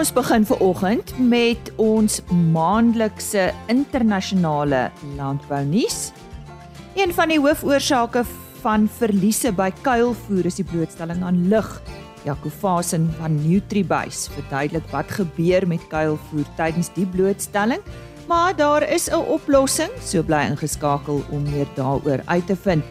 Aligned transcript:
ons 0.00 0.12
begin 0.16 0.46
ver 0.48 0.60
oggend 0.64 1.10
met 1.20 1.66
ons 1.76 2.14
maandelikse 2.54 3.50
internasionale 3.68 4.86
landbounuus. 5.18 5.98
Een 6.96 7.12
van 7.12 7.28
die 7.28 7.36
hoofoorsake 7.36 8.22
van 8.62 8.86
verliese 8.96 9.52
by 9.52 9.66
kuilvoer 9.84 10.48
is 10.48 10.56
die 10.56 10.64
blootstelling 10.70 11.20
aan 11.26 11.42
lug. 11.52 11.68
Jaco 12.24 12.48
Vasen 12.62 13.10
van 13.18 13.36
Nutribase 13.42 14.32
verduidelik 14.38 14.86
wat 14.94 15.12
gebeur 15.18 15.66
met 15.68 15.84
kuilvoer 15.92 16.48
tydens 16.56 16.88
die 16.96 17.04
blootstelling, 17.04 17.84
maar 18.30 18.56
daar 18.56 18.88
is 18.88 19.10
'n 19.12 19.20
oplossing, 19.28 19.92
so 20.00 20.22
bly 20.22 20.48
ingeskakel 20.48 21.20
om 21.30 21.42
meer 21.42 21.68
daaroor 21.76 22.22
uit 22.24 22.46
te 22.46 22.56
vind. 22.56 22.84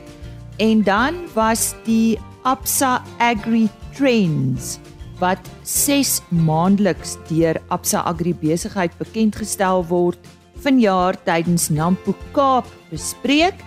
En 0.58 0.84
dan 0.84 1.14
was 1.34 1.74
die 1.86 2.20
Absa 2.44 3.02
Agri 3.18 3.70
Trends 3.96 4.78
wat 5.20 5.40
6 5.68 6.20
maandeliks 6.30 7.18
deur 7.28 7.60
Absa 7.70 8.04
Agri 8.08 8.34
Besigheid 8.34 8.96
bekend 9.00 9.36
gestel 9.40 9.84
word 9.90 10.20
vanjaar 10.64 11.18
tydens 11.28 11.70
Nampo 11.72 12.16
Kaap 12.36 12.68
bespreek 12.92 13.60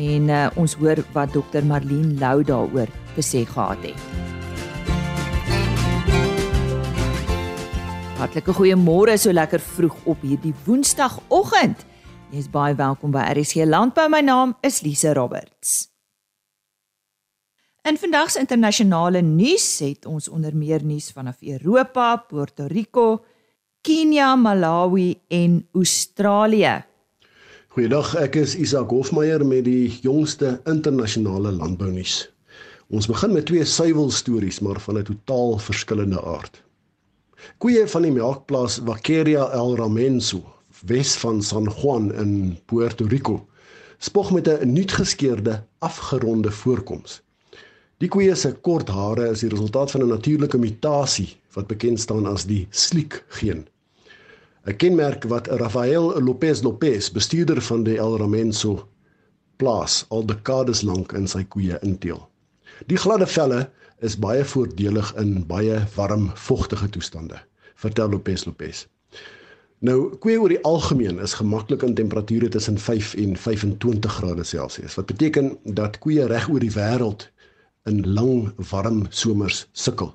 en 0.00 0.30
uh, 0.30 0.48
ons 0.58 0.74
hoor 0.80 1.02
wat 1.14 1.34
Dr 1.34 1.66
Marlene 1.66 2.16
Lou 2.18 2.42
daaroor 2.46 2.90
te 3.16 3.24
sê 3.26 3.44
gehad 3.46 3.82
het. 3.84 4.08
Hartlike 8.20 8.52
goeiemôre 8.52 9.16
so 9.18 9.32
lekker 9.32 9.62
vroeg 9.64 9.96
op 10.12 10.26
hierdie 10.26 10.52
Woensdagoggend. 10.66 11.86
Jy 12.30 12.44
is 12.44 12.50
baie 12.52 12.76
welkom 12.76 13.14
by 13.14 13.24
RSC 13.32 13.64
Landbou. 13.66 14.10
My 14.12 14.20
naam 14.22 14.52
is 14.66 14.82
Lise 14.84 15.14
Roberts. 15.16 15.90
In 17.90 17.98
vandag 17.98 18.30
se 18.30 18.38
internasionale 18.38 19.18
nuus 19.20 19.64
het 19.82 20.06
ons 20.06 20.28
onder 20.30 20.54
meer 20.56 20.84
nuus 20.86 21.08
vanaf 21.10 21.40
Europa, 21.42 22.16
Puerto 22.28 22.66
Rico, 22.70 23.24
Kenia, 23.82 24.36
Malawi 24.36 25.18
en 25.28 25.56
Australië. 25.74 26.84
Goeiedag, 27.74 28.12
ek 28.14 28.36
is 28.38 28.52
Isak 28.54 28.92
Hofmeyer 28.94 29.42
met 29.42 29.64
die 29.66 29.88
jongste 30.04 30.60
internasionale 30.70 31.50
landbounuus. 31.50 32.28
Ons 32.94 33.08
begin 33.10 33.34
met 33.34 33.48
twee 33.50 33.66
suiwelstories 33.66 34.60
maar 34.62 34.78
van 34.84 35.00
'n 35.00 35.08
totaal 35.08 35.58
verskillende 35.58 36.22
aard. 36.22 36.62
Koeie 37.58 37.88
van 37.88 38.06
die 38.06 38.12
melkplaas 38.12 38.78
Vaqueria 38.86 39.48
El 39.50 39.74
Ramenso, 39.76 40.44
wes 40.86 41.16
van 41.16 41.42
San 41.42 41.66
Juan 41.66 42.14
in 42.14 42.58
Puerto 42.66 43.04
Rico, 43.10 43.48
spog 43.98 44.30
met 44.30 44.46
'n 44.46 44.72
nuutgeskeurde 44.72 45.64
afgeronde 45.78 46.50
voorkoms. 46.50 47.22
Die 48.00 48.08
koeie 48.08 48.32
se 48.32 48.54
kort 48.64 48.88
hare 48.88 49.26
is 49.28 49.42
die 49.44 49.50
resultaat 49.52 49.90
van 49.92 50.02
'n 50.02 50.08
natuurlike 50.08 50.58
mutasie 50.58 51.28
wat 51.52 51.66
bekend 51.68 52.00
staan 52.00 52.26
as 52.26 52.46
die 52.48 52.66
sliek 52.70 53.24
geen. 53.28 53.66
'n 54.66 54.76
Kenmerk 54.76 55.24
wat 55.28 55.46
Rafael 55.46 56.22
Lopez 56.22 56.62
Lopez, 56.62 57.10
bestuurder 57.10 57.60
van 57.60 57.82
die 57.84 57.98
El 57.98 58.16
Ramenso 58.18 58.88
plaas, 59.56 60.06
al 60.08 60.24
dekades 60.26 60.80
lank 60.82 61.12
in 61.12 61.28
sy 61.28 61.44
koeie 61.44 61.78
inteel. 61.82 62.28
Die 62.86 62.96
gladde 62.96 63.26
velle 63.26 63.70
is 64.00 64.16
baie 64.16 64.44
voordelig 64.44 65.12
in 65.20 65.46
baie 65.46 65.84
warm, 65.94 66.30
vogtige 66.34 66.88
toestande, 66.88 67.36
vertel 67.74 68.08
Lopez 68.08 68.44
Lopez. 68.44 68.86
Nou, 69.78 70.16
koeie 70.16 70.40
oor 70.40 70.48
die 70.48 70.64
algemeen 70.64 71.18
is 71.18 71.34
gemaklik 71.34 71.82
in 71.82 71.94
temperature 71.94 72.48
tussen 72.48 72.78
5 72.78 73.14
en 73.14 73.36
25 73.36 74.12
grade 74.12 74.44
Celsius. 74.44 74.94
Wat 74.94 75.06
beteken 75.06 75.58
dat 75.64 75.98
koeie 75.98 76.26
reg 76.26 76.48
oor 76.48 76.60
die 76.60 76.72
wêreld 76.72 77.28
in 77.88 78.02
lang 78.14 78.52
warm 78.70 79.06
somers 79.10 79.66
sukkel. 79.72 80.14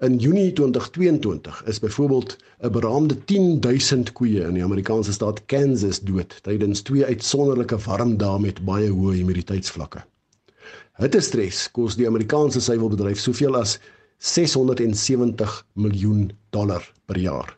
In 0.00 0.18
Junie 0.18 0.52
2022 0.52 1.62
is 1.66 1.78
byvoorbeeld 1.78 2.36
'n 2.60 2.72
beraamde 2.72 3.16
10000 3.24 4.12
koeie 4.12 4.44
in 4.44 4.54
die 4.54 4.64
Amerikaanse 4.64 5.12
staat 5.12 5.44
Kansas 5.46 6.00
dood 6.00 6.38
tydens 6.42 6.82
twee 6.82 7.04
uitsonderlike 7.04 7.78
warm 7.84 8.16
dae 8.16 8.38
met 8.38 8.64
baie 8.64 8.88
hoë 8.88 9.16
humiditeitsvlakke. 9.20 10.04
Hittestres 11.00 11.70
kos 11.72 11.96
die 11.96 12.08
Amerikaanse 12.08 12.60
suiwelbedryf 12.60 13.20
soveel 13.20 13.56
as 13.56 13.78
670 14.18 15.66
miljoen 15.74 16.30
dollar 16.50 16.92
per 17.04 17.18
jaar. 17.18 17.56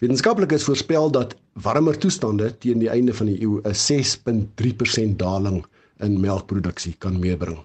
Wetenskaplikes 0.00 0.64
voorspel 0.64 1.10
dat 1.10 1.34
warmer 1.52 1.98
toestande 1.98 2.58
teen 2.58 2.78
die 2.78 2.90
einde 2.90 3.14
van 3.14 3.26
die 3.26 3.40
eeu 3.40 3.60
'n 3.64 3.74
6.3% 3.74 5.18
daling 5.18 5.64
in 6.00 6.20
melkproduksie 6.20 6.94
kan 6.98 7.18
meebring. 7.18 7.58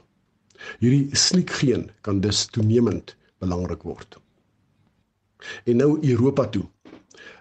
Hierdie 0.80 1.16
sliekgeen 1.16 1.90
kan 2.02 2.20
dus 2.20 2.46
toenemend 2.46 3.16
belangrik 3.38 3.82
word. 3.84 4.18
En 5.66 5.76
nou 5.76 5.98
Europa 6.02 6.46
toe. 6.48 6.66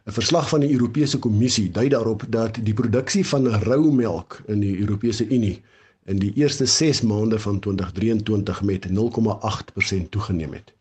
'n 0.07 0.13
Verslag 0.13 0.49
van 0.49 0.61
die 0.61 0.73
Europese 0.73 1.19
Kommissie 1.19 1.71
dui 1.71 1.89
daarop 1.89 2.25
dat 2.29 2.59
die 2.63 2.75
produksie 2.75 3.27
van 3.27 3.47
rou 3.47 3.93
melk 3.95 4.43
in 4.47 4.61
die 4.61 4.79
Europese 4.79 5.29
Unie 5.29 5.63
in 6.05 6.19
die 6.19 6.33
eerste 6.35 6.67
6 6.67 7.01
maande 7.03 7.39
van 7.39 7.59
2023 7.61 8.63
met 8.63 8.87
0,8% 8.91 10.09
toegeneem 10.11 10.53
het. 10.53 10.73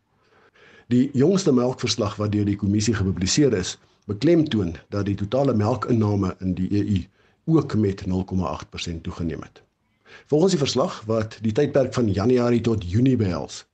Die 0.86 1.10
jongste 1.12 1.52
melkverslag 1.52 2.16
wat 2.16 2.32
deur 2.32 2.44
die 2.44 2.56
kommissie 2.56 2.94
gepubliseer 2.94 3.52
is, 3.52 3.78
beklemtoon 4.06 4.74
dat 4.88 5.06
die 5.06 5.14
totale 5.14 5.54
melkinname 5.54 6.34
in 6.38 6.54
die 6.54 6.68
EU 6.82 6.98
ook 7.44 7.74
met 7.74 8.04
0,8% 8.06 9.00
toegeneem 9.02 9.40
het. 9.42 9.62
Volgens 10.26 10.52
die 10.52 10.60
verslag 10.60 11.02
wat 11.06 11.38
die 11.42 11.52
tydperk 11.52 11.94
van 11.94 12.12
Januarie 12.12 12.60
tot 12.60 12.90
Junie 12.90 13.16
behels, 13.16 13.64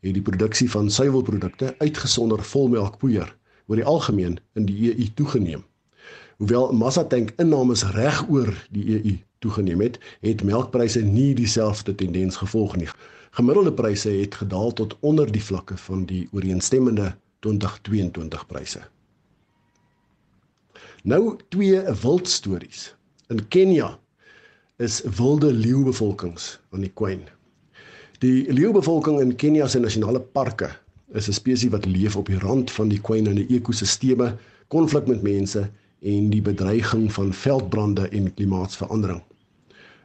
het 0.00 0.14
die 0.14 0.22
produksie 0.22 0.70
van 0.70 0.90
suiwelprodukte 0.90 1.74
uitgesonder 1.78 2.42
volmelkpoeier 2.44 3.36
oor 3.66 3.80
die 3.80 3.84
algemeen 3.84 4.38
in 4.54 4.66
die 4.66 4.92
EU 4.92 5.08
toegeneem. 5.14 5.64
Hoewel 6.36 6.72
Massatank 6.72 7.32
innames 7.40 7.84
reg 7.96 8.24
oor 8.28 8.52
die 8.70 8.84
EU 8.94 9.14
toegeneem 9.38 9.80
het, 9.80 9.98
het 10.20 10.42
melkpryse 10.44 11.00
nie 11.00 11.34
dieselfde 11.34 11.94
tendens 11.94 12.36
gevolg 12.36 12.76
nie. 12.76 12.88
Gemiddelde 13.36 13.72
pryse 13.72 14.10
het 14.10 14.34
gedaal 14.34 14.72
tot 14.72 14.96
onder 15.00 15.32
die 15.32 15.44
vlakke 15.44 15.76
van 15.76 16.04
die 16.08 16.28
ooreenstemmende 16.32 17.14
2022 17.44 18.46
pryse. 18.46 18.80
Nou 21.02 21.36
twee 21.48 21.82
wildstories. 22.02 22.94
In 23.28 23.48
Kenja 23.48 23.98
is 24.76 25.00
wilde 25.16 25.52
leeubevolkings 25.52 26.58
aan 26.70 26.82
die 26.84 26.92
kwyn. 26.92 27.22
Die 28.20 28.52
leeubevolking 28.52 29.20
in 29.20 29.32
Kenia 29.36 29.68
se 29.72 29.80
nasionale 29.80 30.20
parke 30.20 30.68
is 31.12 31.28
'n 31.28 31.32
spesies 31.32 31.72
wat 31.72 31.86
leef 31.86 32.16
op 32.16 32.26
die 32.26 32.38
rand 32.38 32.70
van 32.70 32.88
die 32.88 33.00
kwynende 33.00 33.46
ekosisteme, 33.46 34.36
konflik 34.68 35.06
met 35.06 35.22
mense 35.22 35.70
en 36.00 36.30
die 36.30 36.42
bedreiging 36.42 37.12
van 37.12 37.32
veldbrande 37.32 38.08
en 38.08 38.34
klimaatsverandering. 38.34 39.22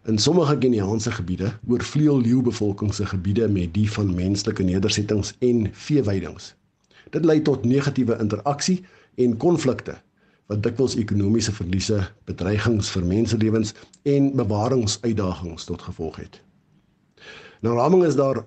In 0.06 0.18
sommige 0.18 0.58
Keniaanse 0.58 1.12
gebiede 1.12 1.52
oorvleuel 1.68 2.22
leeubevolking 2.22 2.94
se 2.94 3.06
gebiede 3.06 3.48
met 3.48 3.74
die 3.74 3.92
van 3.92 4.16
menslike 4.16 4.64
nedersettings 4.64 5.34
en 5.40 5.70
veeweidings. 5.72 6.56
Dit 7.10 7.26
lei 7.26 7.42
tot 7.42 7.66
negatiewe 7.66 8.18
interaksie 8.20 8.86
en 9.16 9.38
konflikte 9.38 10.02
wat 10.52 10.64
dikwels 10.64 10.98
ekonomiese 11.00 11.54
verliese, 11.56 12.02
bedreigings 12.28 12.90
vir 12.92 13.06
menselewens 13.08 13.72
en 14.04 14.32
bewaringsuitdagings 14.36 15.68
tot 15.70 15.84
gevolg 15.88 16.18
het. 16.20 16.42
Nou 17.64 17.78
raming 17.78 18.04
is 18.04 18.18
daar 18.20 18.42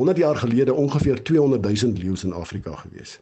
100 0.00 0.18
jaar 0.22 0.38
gelede 0.40 0.72
ongeveer 0.72 1.22
200 1.22 1.82
000 1.82 1.98
leeu's 2.00 2.24
in 2.24 2.32
Afrika 2.32 2.76
gewees. 2.80 3.18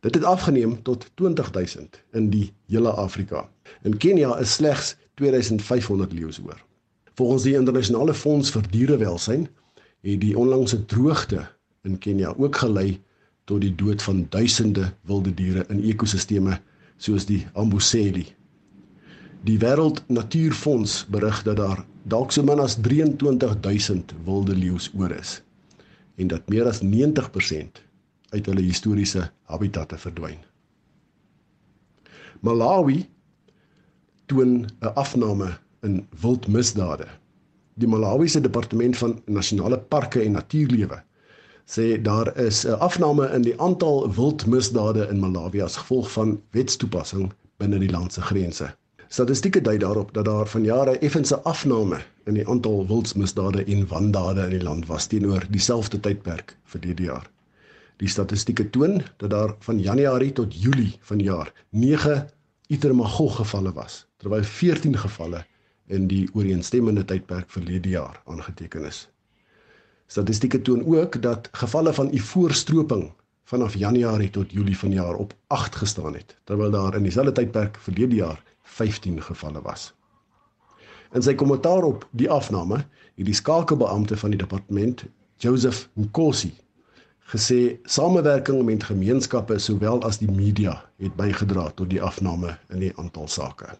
Dit 0.00 0.14
het 0.14 0.24
afgeneem 0.24 0.82
tot 0.82 1.06
20 1.14 1.52
000 1.52 1.86
in 2.12 2.30
die 2.32 2.52
hele 2.66 2.90
Afrika. 2.90 3.44
In 3.82 3.96
Kenia 3.96 4.38
is 4.40 4.54
slegs 4.54 4.96
2500 5.14 6.12
leeu's 6.12 6.40
oor. 6.42 6.58
Volgens 7.14 7.42
die 7.42 7.54
internasionale 7.54 8.14
fonds 8.14 8.50
vir 8.50 8.66
dierewelsyn 8.70 9.46
het 10.00 10.20
die 10.20 10.34
onlangse 10.38 10.84
droogte 10.90 11.44
in 11.84 11.98
Kenia 11.98 12.34
ook 12.36 12.56
gelei 12.56 12.98
tot 13.44 13.60
die 13.60 13.74
dood 13.74 14.02
van 14.02 14.26
duisende 14.28 14.90
wilde 15.06 15.34
diere 15.34 15.66
in 15.68 15.84
ekosisteme 15.84 16.58
soos 17.00 17.26
die 17.26 17.46
Amboseli. 17.56 18.26
Die 19.48 19.56
Wêreld 19.58 20.02
Natuurfonds 20.12 21.06
berig 21.08 21.42
dat 21.46 21.56
daar 21.56 21.84
dalk 22.04 22.32
so 22.32 22.44
min 22.44 22.60
as 22.60 22.76
23000 22.76 24.12
wilde 24.26 24.56
leeu's 24.56 24.90
oor 24.96 25.14
is 25.16 25.40
en 26.20 26.28
dat 26.28 26.48
meer 26.52 26.68
as 26.68 26.82
90% 26.84 27.80
uit 28.30 28.46
hulle 28.46 28.62
historiese 28.62 29.22
habitatte 29.48 29.96
verdwyn. 29.98 30.42
Malawi 32.44 33.06
toon 34.28 34.68
'n 34.68 34.92
afname 34.94 35.56
in 35.82 36.06
wildmisdade. 36.20 37.06
Die 37.74 37.88
Malawiese 37.88 38.40
Departement 38.40 38.96
van 38.96 39.22
Nasionale 39.26 39.78
Parke 39.78 40.20
en 40.20 40.32
Natuurlewe 40.32 41.02
sê 41.70 42.02
daar 42.02 42.36
is 42.36 42.64
'n 42.66 42.78
afname 42.88 43.26
in 43.36 43.42
die 43.42 43.60
aantal 43.60 44.12
wildmisdade 44.14 45.08
in 45.10 45.20
Malawi 45.20 45.62
as 45.62 45.76
gevolg 45.76 46.12
van 46.12 46.40
wetstoepassing 46.50 47.32
binne 47.56 47.78
die 47.78 47.90
land 47.90 48.12
se 48.12 48.20
grense. 48.20 48.74
Statistieke 49.08 49.60
dui 49.60 49.78
daarop 49.78 50.12
dat 50.14 50.24
daar 50.24 50.46
van 50.46 50.64
jare 50.64 50.98
effense 50.98 51.40
afname 51.42 52.00
in 52.24 52.34
die 52.34 52.48
aantal 52.48 52.86
wildsmisdade 52.86 53.64
en 53.64 53.86
wandade 53.86 54.42
in 54.42 54.50
die 54.50 54.62
land 54.62 54.86
was 54.86 55.06
teenoor 55.06 55.46
dieselfde 55.50 56.00
tydperk 56.00 56.56
vir 56.64 56.80
die 56.80 56.94
jaar. 56.94 57.30
Die 57.96 58.08
statistieke 58.08 58.70
toon 58.70 59.02
dat 59.16 59.30
daar 59.30 59.54
van 59.58 59.80
Januarie 59.80 60.32
tot 60.32 60.62
Julie 60.62 60.98
vanjaar 61.00 61.52
9 61.70 62.28
itermagog 62.66 63.36
gevalle 63.36 63.72
was, 63.72 64.06
terwyl 64.16 64.44
14 64.44 64.98
gevalle 64.98 65.44
in 65.86 66.06
die 66.06 66.28
ooreenstemmende 66.32 67.04
tydperk 67.04 67.50
verlede 67.50 67.88
jaar 67.88 68.22
aangeteken 68.26 68.84
is. 68.84 69.08
Statistieke 70.10 70.58
toon 70.62 70.82
ook 70.96 71.22
dat 71.22 71.48
gevalle 71.52 71.92
van 71.94 72.08
ivoorstroping 72.10 73.12
vanaf 73.44 73.74
Januarie 73.74 74.30
tot 74.30 74.50
Julie 74.50 74.78
vanjaar 74.78 75.14
op 75.14 75.34
8 75.46 75.76
gestaan 75.76 76.14
het, 76.14 76.36
terwyl 76.44 76.70
daar 76.70 76.96
in 76.98 77.02
dieselfde 77.06 77.32
tydperk 77.32 77.78
verlede 77.78 78.14
jaar 78.14 78.42
15 78.62 79.22
gevalle 79.22 79.62
was. 79.62 79.92
In 81.14 81.22
sy 81.22 81.34
kommentaar 81.34 81.86
op 81.86 82.08
die 82.10 82.30
afname 82.30 82.80
het 83.14 83.28
die 83.28 83.34
skakelbeampte 83.34 84.18
van 84.18 84.34
die 84.34 84.40
departement, 84.42 85.04
Joseph 85.38 85.86
Nkosi, 85.94 86.50
gesê 87.30 87.78
samewerking 87.86 88.64
met 88.66 88.88
gemeenskappe 88.90 89.60
sowel 89.62 90.02
as 90.02 90.18
die 90.18 90.30
media 90.30 90.74
het 90.98 91.14
bygedra 91.14 91.68
tot 91.78 91.90
die 91.90 92.02
afname 92.02 92.56
in 92.74 92.82
die 92.82 92.92
aantal 92.98 93.30
sake. 93.30 93.78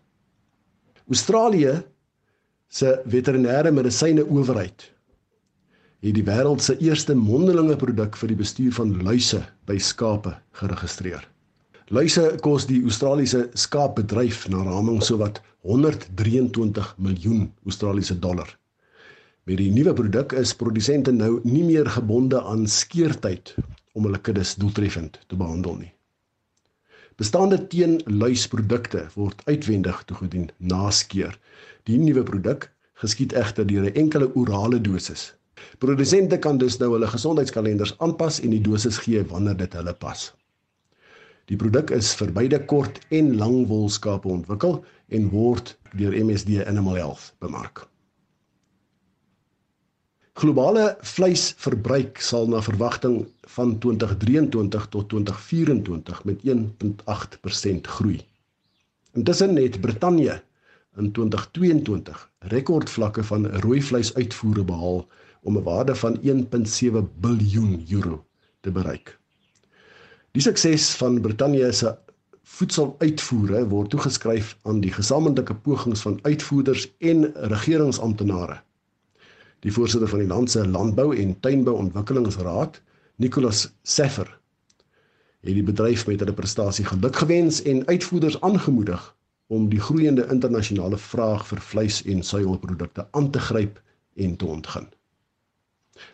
Australië 1.11 1.81
se 2.71 2.95
veterinêre 3.19 3.75
medisyne 3.75 4.23
owerheid 4.31 4.93
het 6.01 6.17
die 6.17 6.25
wêreld 6.25 6.63
se 6.65 6.79
eerste 6.81 7.15
mondelinge 7.15 7.77
produk 7.77 8.17
vir 8.17 8.33
die 8.33 8.39
bestuur 8.39 8.73
van 8.73 8.95
luise 9.05 9.43
by 9.69 9.77
skape 9.77 10.33
geregistreer. 10.57 11.27
Luise 11.93 12.25
kos 12.45 12.65
die 12.71 12.81
Australiese 12.87 13.49
skaapbedryf 13.59 14.47
na 14.49 14.63
raming 14.65 15.03
sowat 15.05 15.43
123 15.69 16.95
miljoen 16.97 17.51
Australiese 17.67 18.17
dollar. 18.19 18.49
Met 19.45 19.59
die 19.61 19.71
nuwe 19.75 19.93
produk 19.99 20.33
is 20.39 20.55
produsente 20.57 21.13
nou 21.13 21.41
nie 21.45 21.65
meer 21.67 21.89
gebonde 21.91 22.41
aan 22.49 22.65
skeertyd 22.67 23.57
om 23.93 24.07
hulle 24.07 24.21
kuddes 24.25 24.55
doeltreffend 24.61 25.19
te 25.27 25.37
behandel 25.37 25.77
nie. 25.83 25.93
Bestaande 27.21 27.59
teen 27.69 27.99
luisprodukte 28.07 29.03
word 29.19 29.43
uitwendig 29.45 30.01
toegedien 30.09 30.49
na 30.57 30.89
skeer. 30.95 31.37
Die 31.85 31.99
nuwe 32.01 32.23
produk 32.25 32.71
geskied 33.03 33.37
egter 33.37 33.67
deur 33.67 33.91
'n 33.91 33.99
enkele 34.05 34.31
orale 34.33 34.81
dosis 34.81 35.35
Produsente 35.79 36.39
kan 36.39 36.59
dus 36.59 36.79
nou 36.81 36.93
hulle 36.95 37.09
gesondheidskalenders 37.11 37.95
aanpas 37.99 38.41
en 38.41 38.55
die 38.55 38.63
dosis 38.65 38.99
gee 39.05 39.23
wanneer 39.33 39.57
dit 39.57 39.77
hulle 39.79 39.95
pas. 39.95 40.31
Die 41.51 41.59
produk 41.59 41.91
is 41.91 42.13
vir 42.15 42.31
beide 42.33 42.61
kort 42.71 43.01
en 43.11 43.33
lang 43.39 43.65
wolskape 43.67 44.29
ontwikkel 44.31 44.85
en 45.09 45.31
word 45.33 45.73
deur 45.99 46.15
MSD 46.15 46.61
Animal 46.67 47.01
Health 47.01 47.33
bemark. 47.43 47.87
Globale 50.41 50.85
vleisverbruik 51.05 52.21
sal 52.23 52.47
na 52.49 52.61
verwagting 52.65 53.25
van 53.57 53.75
2023 53.83 54.87
tot 54.95 55.09
2024 55.11 56.23
met 56.25 56.47
1.8% 56.47 57.91
groei. 57.97 58.21
Intussen 59.19 59.57
het 59.59 59.81
Brittanje 59.81 60.39
in 60.97 61.11
2022 61.13 62.23
rekordvlakke 62.39 63.25
van 63.25 63.47
rooi 63.67 63.83
vleisuitvoere 63.83 64.65
behaal 64.65 65.03
om 65.43 65.57
'n 65.57 65.63
waarde 65.63 65.95
van 65.95 66.19
1.7 66.23 67.09
biljoen 67.21 67.87
euro 67.91 68.25
te 68.61 68.71
bereik. 68.71 69.19
Die 70.31 70.43
sukses 70.43 70.91
van 70.95 71.21
Brittanje 71.21 71.73
se 71.73 71.97
voedseluitvoere 72.43 73.69
word 73.69 73.91
toegeskryf 73.91 74.57
aan 74.63 74.81
die 74.81 74.93
gesamentlike 74.93 75.55
pogings 75.55 76.01
van 76.01 76.19
uitvoerders 76.23 76.89
en 76.99 77.33
regeringsamptenare. 77.35 78.61
Die 79.61 79.73
voorsitter 79.73 80.09
van 80.09 80.19
die 80.19 80.29
land 80.29 80.51
se 80.51 80.69
landbou 80.69 81.17
en 81.17 81.41
tuinbouontwikkelingsraad, 81.41 82.81
Nicholas 83.17 83.73
Seffer, 83.83 84.39
het 85.41 85.55
die 85.57 85.65
bedryf 85.65 86.07
met 86.07 86.21
hulle 86.21 86.37
prestasie 86.37 86.85
geluk 86.85 87.17
gewens 87.17 87.63
en 87.63 87.87
uitvoerders 87.87 88.41
aangemoedig 88.41 89.17
om 89.47 89.69
die 89.69 89.81
groeiende 89.81 90.27
internasionale 90.31 90.99
vraag 90.99 91.47
vir 91.47 91.61
vleis 91.61 92.03
en 92.07 92.23
suiwelprodukte 92.23 93.07
aan 93.11 93.31
te 93.31 93.41
gryp 93.41 93.83
en 94.15 94.37
te 94.37 94.47
ontgin. 94.47 94.87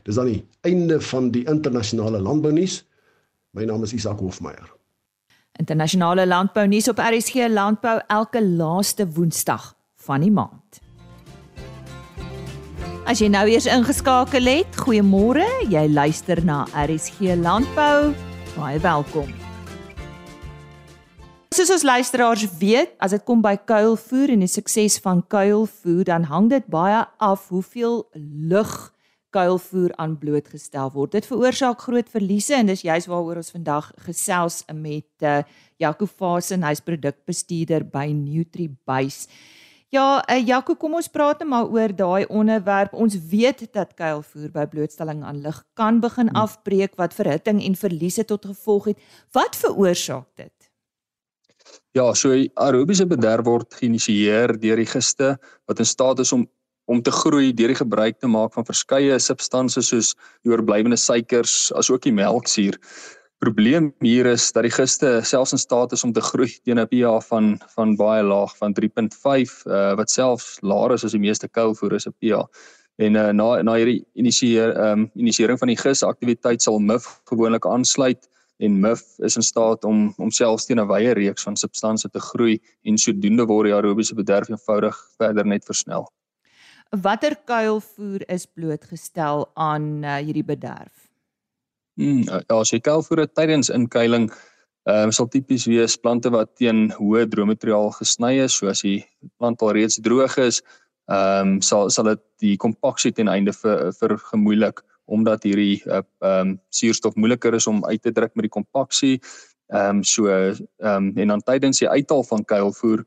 Dis 0.02 0.14
dan 0.18 0.30
die 0.30 0.42
einde 0.66 1.00
van 1.00 1.30
die 1.30 1.44
internasionale 1.44 2.20
landbounuus. 2.20 2.84
My 3.56 3.64
naam 3.64 3.82
is 3.82 3.92
Isak 3.92 4.20
Hofmeyer. 4.20 4.72
Internasionale 5.58 6.26
landbounuus 6.26 6.88
op 6.88 6.98
RSG 7.00 7.48
Landbou 7.48 8.00
elke 8.06 8.42
laaste 8.44 9.06
Woensdag 9.08 9.74
van 9.94 10.20
die 10.20 10.30
maand. 10.30 10.82
As 13.06 13.22
jy 13.22 13.30
nou 13.30 13.44
eers 13.46 13.68
ingeskakel 13.70 14.48
het, 14.50 14.78
goeiemôre. 14.82 15.46
Jy 15.70 15.86
luister 15.94 16.42
na 16.44 16.64
RSG 16.74 17.36
Landbou. 17.38 18.12
Baie 18.56 18.80
welkom. 18.82 19.30
Soos 21.54 21.70
ons 21.72 21.86
luisteraars 21.86 22.42
weet, 22.58 22.90
as 23.00 23.14
dit 23.14 23.22
kom 23.24 23.40
by 23.40 23.54
kuilvoer 23.56 24.34
en 24.34 24.42
die 24.44 24.50
sukses 24.50 24.98
van 25.00 25.22
kuilvoer, 25.24 26.02
dan 26.04 26.26
hang 26.28 26.50
dit 26.52 26.66
baie 26.68 27.04
af 27.22 27.46
hoeveel 27.48 28.02
lug 28.50 28.74
kuilvoer 29.34 29.92
aan 30.00 30.16
blootgestel 30.18 30.90
word. 30.94 31.12
Dit 31.16 31.28
veroorsaak 31.28 31.80
groot 31.86 32.08
verliese 32.12 32.56
en 32.56 32.70
dis 32.70 32.84
juist 32.86 33.10
waaroor 33.10 33.42
ons 33.42 33.52
vandag 33.54 33.90
gesels 34.06 34.62
met 34.72 35.26
uh, 35.26 35.42
Jaco 35.82 36.06
Vasen, 36.06 36.64
hy's 36.66 36.82
produkbestuurder 36.84 37.86
by 37.92 38.08
NutriBase. 38.14 39.26
Ja, 39.94 40.18
uh, 40.26 40.38
Jaco, 40.42 40.74
kom 40.74 40.96
ons 40.98 41.08
praat 41.12 41.40
net 41.42 41.48
maar 41.50 41.68
oor 41.70 41.92
daai 41.94 42.26
onderwerp. 42.26 42.94
Ons 42.94 43.14
weet 43.30 43.66
dat 43.72 43.94
kuilvoer 43.98 44.50
by 44.54 44.66
blootstelling 44.70 45.22
aan 45.24 45.42
lig 45.44 45.62
kan 45.78 46.00
begin 46.02 46.32
hmm. 46.32 46.42
afbreek 46.42 46.96
wat 47.00 47.14
verhitting 47.14 47.62
en 47.62 47.78
verliese 47.78 48.26
tot 48.26 48.48
gevolg 48.50 48.92
het. 48.92 49.04
Wat 49.36 49.56
veroorsaak 49.56 50.28
dit? 50.34 50.52
Ja, 51.96 52.10
so 52.14 52.34
aerobiese 52.60 53.06
bederf 53.08 53.46
word 53.46 53.72
geïnisieer 53.78 54.52
deur 54.60 54.80
die 54.82 54.88
giste 54.90 55.36
wat 55.66 55.80
in 55.80 55.88
staat 55.88 56.20
is 56.20 56.32
om 56.34 56.44
om 56.86 57.02
te 57.02 57.10
groei 57.10 57.52
deur 57.52 57.72
die 57.72 57.78
gebruik 57.78 58.18
te 58.22 58.30
maak 58.30 58.54
van 58.54 58.66
verskeie 58.66 59.18
substansies 59.22 59.90
soos 59.90 60.14
die 60.46 60.52
oorblywende 60.52 60.98
suikers 61.00 61.72
asook 61.78 62.04
die 62.06 62.14
melksuur. 62.14 62.78
Probleem 63.42 63.90
hier 64.00 64.26
is 64.30 64.46
dat 64.56 64.64
die 64.64 64.72
giste 64.72 65.18
selfs 65.28 65.52
in 65.52 65.60
staat 65.60 65.92
is 65.92 66.04
om 66.06 66.14
te 66.16 66.22
groei 66.24 66.48
teen 66.64 66.80
'n 66.80 66.88
pH 66.88 67.18
van 67.28 67.58
van 67.74 67.96
baie 67.96 68.22
laag 68.22 68.56
van 68.56 68.72
3.5 68.72 69.66
uh, 69.66 69.94
wat 69.98 70.10
selfs 70.10 70.56
laer 70.62 70.94
is 70.94 71.04
as 71.04 71.12
die 71.12 71.20
meeste 71.20 71.48
koolvoer 71.48 71.98
is 71.98 72.06
'n 72.06 72.14
pH. 72.20 72.46
En 72.96 73.14
uh, 73.14 73.30
na 73.32 73.62
na 73.62 73.74
hierdie 73.74 74.06
initieer 74.14 74.72
ehm 74.72 75.00
um, 75.00 75.10
initiering 75.14 75.58
van 75.58 75.68
die 75.68 75.76
gis 75.76 76.02
aktiwiteit 76.02 76.62
sal 76.62 76.78
MIF 76.78 77.20
gewoonlik 77.28 77.66
aansluit 77.66 78.28
en 78.58 78.80
MIF 78.80 79.02
is 79.18 79.36
in 79.36 79.42
staat 79.42 79.84
om 79.84 80.14
om 80.16 80.30
selfs 80.30 80.66
teen 80.66 80.80
'n 80.80 80.88
wye 80.88 81.12
reeks 81.12 81.42
van 81.42 81.56
substansies 81.56 82.12
te 82.12 82.20
groei 82.20 82.60
en 82.84 82.98
sodoende 82.98 83.44
word 83.44 83.66
die 83.66 83.74
aerobiese 83.74 84.14
bederf 84.14 84.48
eenvoudig 84.48 84.96
verder 85.18 85.46
net 85.46 85.64
versnel 85.64 86.08
watter 86.90 87.36
kuilvoer 87.46 88.24
is 88.28 88.46
blootgestel 88.46 89.46
aan 89.54 90.04
uh, 90.04 90.18
hierdie 90.22 90.44
bederf? 90.46 91.06
Hmm, 91.96 92.22
ja, 92.28 92.42
as 92.52 92.72
jy 92.74 92.80
kuilvoer 92.84 93.26
tydens 93.32 93.72
inkuiling, 93.72 94.28
ehm 94.86 95.08
um, 95.08 95.12
sal 95.12 95.26
tipies 95.26 95.64
wees 95.66 95.96
plante 95.98 96.30
wat 96.30 96.52
teen 96.60 96.90
hoë 96.94 97.24
droommateriaal 97.32 97.90
gesny 97.96 98.36
is, 98.44 98.58
so 98.58 98.68
as 98.70 98.84
die 98.84 99.00
plant 99.40 99.62
al 99.64 99.72
reeds 99.74 99.98
droog 100.04 100.36
is, 100.42 100.60
ehm 101.10 101.56
um, 101.56 101.62
sal 101.64 101.90
sal 101.90 102.12
dit 102.12 102.22
die 102.44 102.56
kompaksie 102.60 103.12
ten 103.16 103.32
einde 103.32 103.54
vir 103.56 103.90
vir 103.98 104.16
gemoeilik 104.30 104.84
omdat 105.06 105.46
hierdie 105.46 105.82
ehm 105.86 106.04
uh, 106.22 106.38
um, 106.40 106.56
suurstof 106.70 107.16
moeiliker 107.16 107.54
is 107.54 107.66
om 107.66 107.84
uit 107.86 108.02
te 108.02 108.12
druk 108.12 108.34
met 108.34 108.46
die 108.46 108.56
kompaksie. 108.58 109.20
Ehm 109.72 109.98
um, 109.98 110.04
so 110.04 110.28
ehm 110.28 110.62
um, 110.78 111.12
en 111.16 111.34
dan 111.34 111.42
tydens 111.42 111.82
die 111.82 111.88
uithaal 111.90 112.22
van 112.24 112.44
kuilvoer 112.44 113.06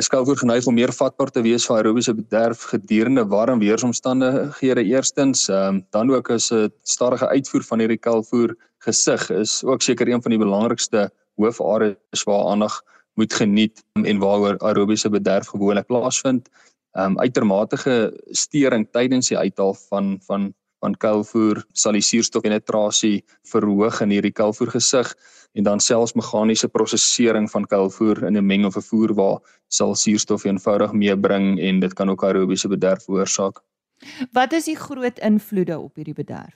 skuilvoer 0.00 0.36
geneig 0.36 0.66
om 0.66 0.74
meer 0.74 0.92
vatbaar 0.92 1.30
te 1.30 1.42
wees 1.44 1.66
vir 1.68 1.76
aerobiese 1.76 2.14
bederf 2.14 2.62
gedurende 2.70 3.24
warm 3.30 3.60
weeromstandighede 3.62 4.84
eerstens 4.84 5.48
um, 5.48 5.82
dan 5.90 6.10
ook 6.10 6.30
as 6.30 6.50
'n 6.52 6.72
stadige 6.82 7.28
uitvoer 7.28 7.62
van 7.62 7.78
hierdie 7.78 7.98
kuilvoer 7.98 8.56
gesig 8.78 9.30
is 9.30 9.62
ook 9.64 9.82
seker 9.82 10.08
een 10.08 10.22
van 10.22 10.30
die 10.30 10.38
belangrikste 10.38 11.10
hoofareas 11.36 12.24
waar 12.24 12.46
aandag 12.50 12.82
moet 13.14 13.32
geniet 13.32 13.84
en 13.92 14.18
waaroor 14.18 14.58
aerobiese 14.58 15.10
bederf 15.10 15.46
gewoonlik 15.46 15.86
plaasvind. 15.86 16.48
Um 16.92 17.18
uitermate 17.18 18.12
stering 18.30 18.88
tydens 18.90 19.28
die 19.28 19.38
uithaal 19.38 19.74
van 19.74 20.18
van 20.26 20.54
van 20.84 20.96
kuilvoer 21.00 21.62
sal 21.72 21.96
die 21.96 22.04
suurstofpenetrasie 22.04 23.22
verhoog 23.52 24.02
in 24.04 24.12
hierdie 24.14 24.34
kuilvoer 24.36 24.74
gesig 24.76 25.12
en 25.54 25.66
dan 25.68 25.80
selfs 25.80 26.16
meganiese 26.18 26.68
prosesering 26.68 27.46
van 27.50 27.66
kuilvoer 27.70 28.24
in 28.28 28.36
'n 28.36 28.46
meng 28.46 28.66
of 28.68 28.76
'n 28.76 28.88
voer 28.90 29.14
waar 29.14 29.38
sal 29.68 29.94
suurstof 29.94 30.44
eenvoudig 30.44 30.92
meebring 30.92 31.60
en 31.60 31.80
dit 31.80 31.94
kan 31.94 32.10
ook 32.10 32.24
aerobiese 32.24 32.68
bederf 32.68 33.04
veroorsaak. 33.04 33.62
Wat 34.32 34.52
is 34.52 34.64
die 34.64 34.76
groot 34.76 35.18
invloede 35.18 35.78
op 35.78 35.96
hierdie 35.96 36.14
bederf? 36.14 36.54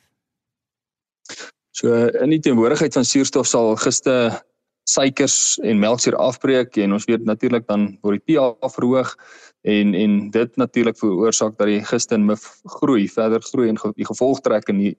So 1.71 2.07
in 2.25 2.31
die 2.31 2.41
teenwoordigheid 2.41 2.93
van 2.93 3.05
suurstof 3.05 3.47
sal 3.47 3.77
giste 3.77 4.45
suikers 4.89 5.59
en 5.63 5.79
melksuur 5.79 6.17
afbreek 6.17 6.77
en 6.77 6.93
ons 6.93 7.05
weet 7.05 7.25
natuurlik 7.25 7.67
dan 7.69 7.99
word 8.03 8.25
die 8.25 8.35
pH 8.35 8.73
verhoog 8.75 9.15
en 9.63 9.95
en 9.95 10.31
dit 10.31 10.57
natuurlik 10.57 10.99
veroorsaak 10.99 11.59
dat 11.59 11.67
die 11.67 11.85
giste 11.85 12.15
in 12.15 12.37
groei, 12.65 13.09
verder 13.09 13.43
groei 13.43 13.69
en 13.69 13.81
die 13.95 14.07
gevolgtrekking 14.07 14.95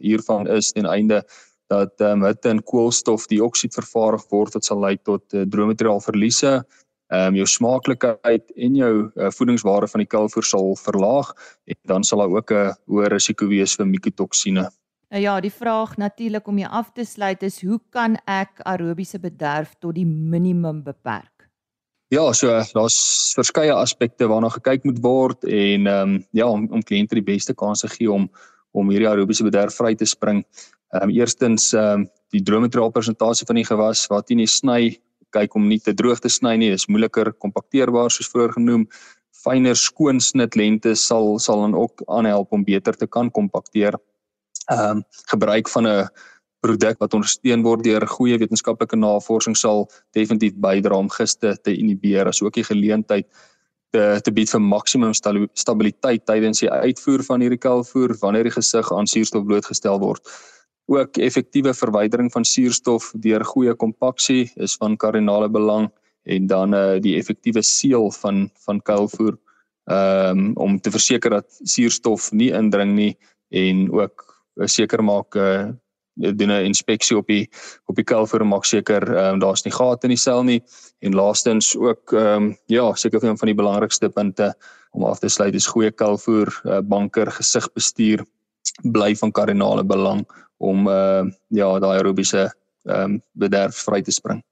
hiervan 0.00 0.46
is 0.46 0.72
ten 0.72 0.86
einde 0.86 1.24
dat 1.72 2.00
ehm 2.00 2.22
um, 2.22 2.24
hitte 2.28 2.48
en 2.48 2.62
koolstofdioksied 2.62 3.74
vervaardig 3.74 4.24
word 4.30 4.54
wat 4.54 4.64
sal 4.64 4.80
lei 4.80 4.96
tot 4.96 5.24
uh, 5.32 5.42
droommateriaalverliese. 5.48 6.52
Ehm 7.12 7.26
um, 7.32 7.34
jou 7.40 7.46
smaaklikheid 7.46 8.52
en 8.56 8.76
jou 8.76 8.94
uh, 9.14 9.30
voedingswaarde 9.30 9.88
van 9.88 10.04
die 10.04 10.10
kalfoer 10.16 10.44
sal 10.44 10.74
verlaag 10.76 11.32
en 11.64 11.78
dan 11.90 12.04
sal 12.04 12.18
daar 12.24 12.36
ook 12.36 12.50
'n 12.52 12.74
hoër 12.86 13.12
risiko 13.12 13.48
wees 13.48 13.76
vir 13.76 13.86
mikotoksine. 13.86 14.70
Nou 15.10 15.22
ja, 15.22 15.40
die 15.40 15.52
vraag 15.52 15.96
natuurlik 15.96 16.46
om 16.48 16.58
jy 16.58 16.66
af 16.66 16.92
te 16.92 17.04
sluit 17.04 17.42
is 17.42 17.62
hoe 17.62 17.80
kan 17.90 18.16
ek 18.26 18.60
aerobiese 18.64 19.18
bederf 19.18 19.74
tot 19.78 19.94
die 19.94 20.06
minimum 20.06 20.82
beperk? 20.82 21.33
Ja, 22.12 22.32
so 22.32 22.52
daar's 22.76 23.32
verskeie 23.36 23.72
aspekte 23.72 24.26
waarna 24.28 24.50
gekyk 24.52 24.84
moet 24.84 25.00
word 25.02 25.44
en 25.44 25.86
ehm 25.86 26.10
um, 26.10 26.18
ja, 26.36 26.46
om 26.46 26.66
om 26.70 26.82
kliënte 26.82 27.16
die 27.16 27.24
beste 27.24 27.54
kanse 27.54 27.88
gee 27.88 28.10
om 28.12 28.28
om 28.74 28.90
hierdie 28.90 29.08
aerobiese 29.08 29.46
bederf 29.46 29.76
vry 29.78 29.94
te 29.94 30.06
spring. 30.06 30.44
Ehm 30.92 31.08
um, 31.08 31.14
eerstens 31.16 31.72
ehm 31.72 32.04
um, 32.04 32.06
die 32.34 32.42
droommateriaal 32.42 32.92
presentasie 32.92 33.46
van 33.46 33.56
die 33.56 33.64
gewas 33.64 34.04
wat 34.10 34.28
nie 34.28 34.46
sny 34.46 34.98
kyk 35.34 35.54
om 35.54 35.68
nie 35.68 35.80
te 35.80 35.94
droog 35.94 36.20
te 36.20 36.28
sny 36.28 36.56
nie, 36.56 36.70
dis 36.70 36.86
moeiliker 36.86 37.32
kompakteerbaar 37.32 38.10
soos 38.10 38.28
vroeër 38.30 38.52
genoem. 38.58 38.86
Fyner 39.44 39.76
skoon 39.76 40.20
snitlente 40.20 40.94
sal 40.94 41.38
sal 41.38 41.64
dan 41.64 41.74
ook 41.74 42.04
aanhelp 42.06 42.52
om 42.52 42.64
beter 42.64 42.94
te 42.94 43.06
kan 43.06 43.30
kompakteer. 43.30 43.96
Ehm 44.70 44.98
um, 44.98 45.04
gebruik 45.32 45.68
van 45.68 45.86
'n 45.86 46.08
produk 46.64 47.00
wat 47.02 47.14
ondersteun 47.16 47.64
word 47.66 47.84
deur 47.84 48.06
goeie 48.08 48.38
wetenskaplike 48.40 48.96
navorsing 48.96 49.56
sal 49.58 49.84
definitief 50.16 50.56
bydra 50.56 50.96
om 50.96 51.10
giste 51.12 51.56
te 51.62 51.74
inhibeer 51.74 52.30
as 52.30 52.42
ook 52.42 52.56
die 52.56 52.66
geleentheid 52.70 53.28
te 53.94 54.04
te 54.26 54.32
bied 54.34 54.50
vir 54.50 54.62
maksimum 54.62 55.14
stabiliteit 55.14 56.24
tydens 56.26 56.64
die 56.64 56.70
uitvoer 56.70 57.22
van 57.28 57.44
hierdie 57.44 57.60
kalfoer 57.62 58.16
wanneer 58.22 58.48
die 58.48 58.56
gesig 58.56 58.90
aan 58.92 59.06
suurstof 59.10 59.44
blootgestel 59.46 60.00
word. 60.02 60.24
Ook 60.90 61.20
effektiewe 61.22 61.72
verwydering 61.76 62.32
van 62.32 62.44
suurstof 62.44 63.12
deur 63.26 63.44
goeie 63.52 63.74
kompaksie 63.74 64.50
is 64.56 64.74
van 64.80 64.98
kardinale 65.00 65.48
belang 65.48 65.88
en 66.24 66.48
dan 66.50 66.74
uh, 66.74 66.98
die 67.00 67.14
effektiewe 67.20 67.62
seël 67.62 68.10
van 68.18 68.48
van 68.66 68.80
kalfoer 68.80 69.36
um, 69.84 70.52
om 70.56 70.78
te 70.80 70.90
verseker 70.90 71.38
dat 71.38 71.60
suurstof 71.62 72.32
nie 72.32 72.50
indring 72.56 72.94
nie 72.96 73.12
en 73.54 73.86
ook 73.92 74.24
uh, 74.56 74.66
seker 74.66 75.04
maak 75.04 75.36
uh, 75.36 75.70
doen 76.14 76.50
'n 76.50 76.64
inspeksie 76.64 77.16
op 77.16 77.26
die 77.26 77.48
op 77.86 77.96
die 77.96 78.04
kalfoor 78.04 78.40
en 78.40 78.48
maak 78.48 78.64
seker 78.64 79.02
ehm 79.02 79.34
um, 79.34 79.38
daar's 79.38 79.64
nie 79.64 79.72
gate 79.72 80.06
in 80.06 80.14
die 80.14 80.20
sel 80.20 80.42
nie 80.42 80.62
en 81.00 81.14
laastens 81.14 81.76
ook 81.76 82.12
ehm 82.12 82.42
um, 82.42 82.56
ja 82.66 82.94
seker 82.94 83.24
een 83.24 83.38
van 83.38 83.46
die 83.46 83.54
belangrikste 83.54 84.08
punte 84.08 84.54
om 84.90 85.04
af 85.04 85.18
te 85.18 85.28
sluit 85.28 85.54
is 85.54 85.66
goeie 85.66 85.90
kalfoor 85.90 86.60
uh, 86.64 86.78
banker 86.82 87.30
gesigbestuur 87.30 88.24
bly 88.82 89.16
van 89.16 89.32
kardinale 89.32 89.84
belang 89.84 90.26
om 90.56 90.88
uh, 90.88 91.24
ja 91.48 91.78
daai 91.78 91.98
aerobiese 91.98 92.54
ehm 92.84 93.00
um, 93.00 93.22
bederf 93.32 93.76
vry 93.76 94.02
te 94.02 94.12
spring. 94.12 94.42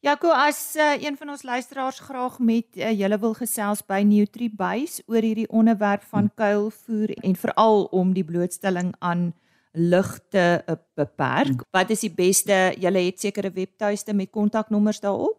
Jaco 0.00 0.30
as 0.30 0.76
uh, 0.76 0.94
een 1.02 1.16
van 1.16 1.28
ons 1.28 1.42
luisteraars 1.42 1.98
graag 1.98 2.38
met 2.38 2.66
uh, 2.76 2.90
julle 2.98 3.18
wil 3.18 3.34
gesels 3.34 3.80
by 3.82 4.04
NutriBase 4.06 5.02
oor 5.06 5.22
hierdie 5.26 5.48
onderwerp 5.48 6.04
van 6.10 6.30
kuilvoer 6.34 7.10
en 7.10 7.34
veral 7.36 7.84
om 7.84 8.12
die 8.14 8.24
blootstelling 8.24 8.94
aan 8.98 9.32
ligte 9.78 10.46
uh, 10.66 10.78
beperk. 10.98 11.54
Hmm. 11.54 11.66
Wat 11.70 11.90
is 11.94 12.02
die 12.06 12.14
beste? 12.14 12.56
Julle 12.80 13.06
het 13.06 13.22
sekere 13.22 13.52
webtuiste 13.54 14.14
met 14.14 14.34
kontaknommers 14.34 15.00
daarop? 15.00 15.38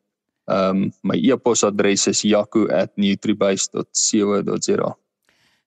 Ehm 0.52 0.84
um, 0.84 0.92
my 1.04 1.16
e-posadres 1.16 2.08
is 2.12 2.22
jaco@nutribase.co.za. 2.28 4.92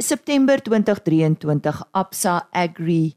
September 0.04 0.58
2023 0.60 1.84
Absa 1.94 2.50
Agri 2.52 3.16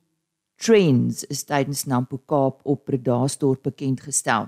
Trends 0.57 1.25
is 1.25 1.43
tydens 1.43 1.83
Nampo 1.91 2.21
Kaap 2.31 2.61
op 2.63 2.85
Bredasdorp 2.87 3.65
bekend 3.67 4.05
gestel. 4.07 4.47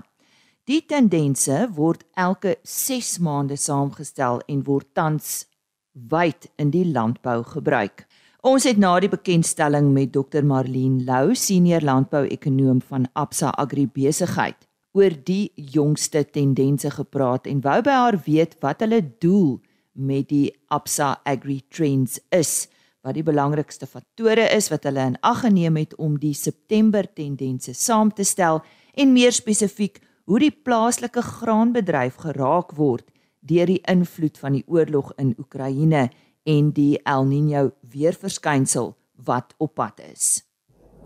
Die 0.63 0.79
tendense 0.87 1.65
word 1.75 2.05
elke 2.15 2.55
6 2.63 3.17
maande 3.25 3.57
saamgestel 3.59 4.39
en 4.47 4.63
word 4.63 4.87
tans 4.95 5.49
wyd 5.91 6.47
in 6.55 6.71
die 6.71 6.85
landbou 6.87 7.41
gebruik. 7.43 8.05
Ons 8.39 8.63
het 8.69 8.79
na 8.79 8.95
die 9.03 9.11
bekendstelling 9.11 9.91
met 9.91 10.15
Dr 10.15 10.47
Marlene 10.47 11.03
Lou, 11.03 11.35
senior 11.35 11.83
landbou-ekonoom 11.83 12.79
van 12.87 13.11
Absa 13.19 13.51
Agri 13.59 13.83
Besigheid, 13.83 14.63
oor 14.95 15.11
die 15.11 15.51
jongste 15.75 16.23
tendense 16.23 16.87
gepraat 16.95 17.51
en 17.51 17.59
wou 17.67 17.81
by 17.83 17.99
haar 18.05 18.23
weet 18.23 18.55
wat 18.63 18.79
hulle 18.87 19.03
doel 19.19 19.57
met 19.93 20.29
die 20.29 20.51
Absa 20.67 21.19
Agri 21.23 21.61
Trends 21.69 22.19
is 22.29 22.67
wat 23.01 23.15
die 23.15 23.23
belangrikste 23.23 23.87
faktore 23.87 24.49
is 24.55 24.69
wat 24.73 24.83
hulle 24.87 25.05
in 25.13 25.17
ag 25.25 25.43
geneem 25.45 25.79
het 25.79 25.95
om 25.95 26.17
die 26.19 26.33
September 26.35 27.07
tendense 27.07 27.73
saam 27.73 28.11
te 28.13 28.23
stel 28.27 28.61
en 28.93 29.13
meer 29.13 29.31
spesifiek 29.35 30.01
hoe 30.29 30.39
die 30.43 30.53
plaaslike 30.53 31.23
graanbedryf 31.25 32.19
geraak 32.25 32.75
word 32.77 33.07
deur 33.39 33.69
die 33.71 33.81
invloed 33.87 34.37
van 34.37 34.57
die 34.57 34.65
oorlog 34.67 35.13
in 35.17 35.33
Oekraïne 35.39 36.09
en 36.43 36.71
die 36.75 36.99
El 37.07 37.25
Niño 37.29 37.69
weerverskynsel 37.81 38.93
wat 39.25 39.53
op 39.57 39.73
pad 39.79 40.01
is. 40.11 40.43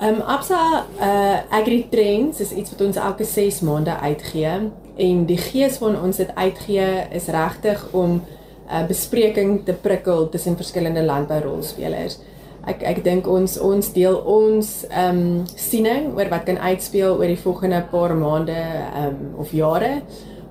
Ehm 0.02 0.16
um, 0.16 0.22
Absa 0.22 0.86
uh, 1.00 1.54
Agri 1.54 1.86
Trends 1.90 2.40
is 2.40 2.52
iets 2.52 2.74
wat 2.74 2.82
ons 2.82 2.98
elke 2.98 3.24
6 3.24 3.62
maande 3.62 3.94
uitgee 3.94 4.72
en 4.98 5.25
die 5.30 5.38
gees 5.38 5.78
van 5.78 6.00
ons 6.02 6.18
dit 6.18 6.36
uitgee 6.36 6.88
is 7.13 7.30
regtig 7.30 7.86
om 7.92 8.24
uh, 8.70 8.84
bespreking 8.88 9.63
te 9.65 9.74
prikkel 9.74 10.29
tussen 10.29 10.58
verskillende 10.60 11.03
landbourolspelers. 11.03 12.20
Ek 12.63 12.84
ek 12.88 13.01
dink 13.03 13.27
ons 13.27 13.58
ons 13.60 13.89
deel 13.96 14.15
ons 14.15 14.67
ehm 14.88 15.17
um, 15.20 15.48
siening 15.60 16.13
oor 16.15 16.29
wat 16.32 16.46
kan 16.48 16.58
uitspeel 16.58 17.17
oor 17.17 17.27
die 17.27 17.41
volgende 17.41 17.82
paar 17.91 18.15
maande 18.15 18.55
ehm 18.55 19.08
um, 19.10 19.34
of 19.43 19.51
jare. 19.51 20.01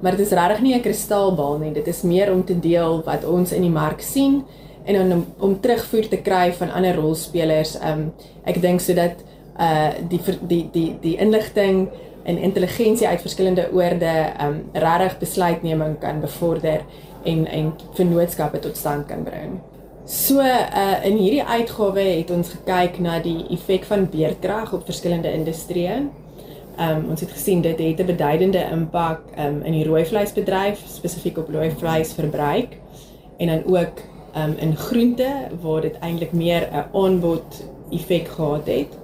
Maar 0.02 0.19
dit 0.19 0.26
is 0.26 0.35
regtig 0.37 0.61
nie 0.61 0.75
'n 0.75 0.83
kristalbal 0.83 1.59
nie. 1.59 1.73
Dit 1.73 1.87
is 1.88 2.02
meer 2.02 2.33
om 2.33 2.45
te 2.45 2.59
deel 2.59 3.02
wat 3.07 3.25
ons 3.25 3.52
in 3.52 3.62
die 3.62 3.71
mark 3.71 4.00
sien 4.00 4.45
en 4.85 5.12
om, 5.12 5.26
om 5.38 5.61
terugvoer 5.61 6.09
te 6.09 6.16
kry 6.16 6.52
van 6.52 6.71
ander 6.71 6.97
rolspelers. 6.97 7.78
Ehm 7.81 7.99
um, 7.99 8.12
ek 8.45 8.61
dink 8.61 8.81
sodat 8.81 9.25
uh 9.59 9.92
die 10.09 10.21
die 10.49 10.69
die 10.73 10.97
die 11.00 11.16
inligting 11.16 11.88
en 12.25 12.38
intelligensie 12.38 13.09
uit 13.09 13.21
verskillende 13.21 13.69
oorde 13.73 14.12
ehm 14.38 14.47
um, 14.47 14.61
regtig 14.73 15.19
besluitneming 15.19 15.99
kan 15.99 16.21
bevorder 16.21 16.85
en 17.25 17.47
en 17.47 17.73
vennootskappe 17.95 18.59
tot 18.59 18.76
stand 18.76 19.07
kan 19.07 19.23
bring. 19.23 19.61
So 20.05 20.41
uh 20.41 21.05
in 21.07 21.17
hierdie 21.17 21.45
uitgawe 21.45 22.02
het 22.02 22.31
ons 22.31 22.49
gekyk 22.50 22.99
na 22.99 23.21
die 23.23 23.47
effek 23.55 23.85
van 23.87 24.09
beerdkrag 24.11 24.73
op 24.75 24.85
verskillende 24.85 25.31
industrieë. 25.31 26.00
Um 26.83 27.05
ons 27.12 27.21
het 27.21 27.31
gesien 27.31 27.61
dit 27.62 27.79
het 27.79 28.00
'n 28.00 28.07
beduidende 28.07 28.64
impak 28.73 29.21
um 29.38 29.62
in 29.62 29.73
die 29.73 29.85
rooi 29.85 30.05
vleisbedryf, 30.05 30.83
spesifiek 30.87 31.38
op 31.38 31.49
rooi 31.49 31.71
vleisverbruik 31.71 32.76
en 33.38 33.47
dan 33.47 33.62
ook 33.64 34.02
um 34.37 34.57
in 34.59 34.76
groente 34.76 35.31
waar 35.61 35.81
dit 35.81 35.99
eintlik 35.99 36.33
meer 36.33 36.69
'n 36.73 36.97
aanbod 36.97 37.62
effek 37.91 38.29
gehad 38.29 38.67
het. 38.67 38.99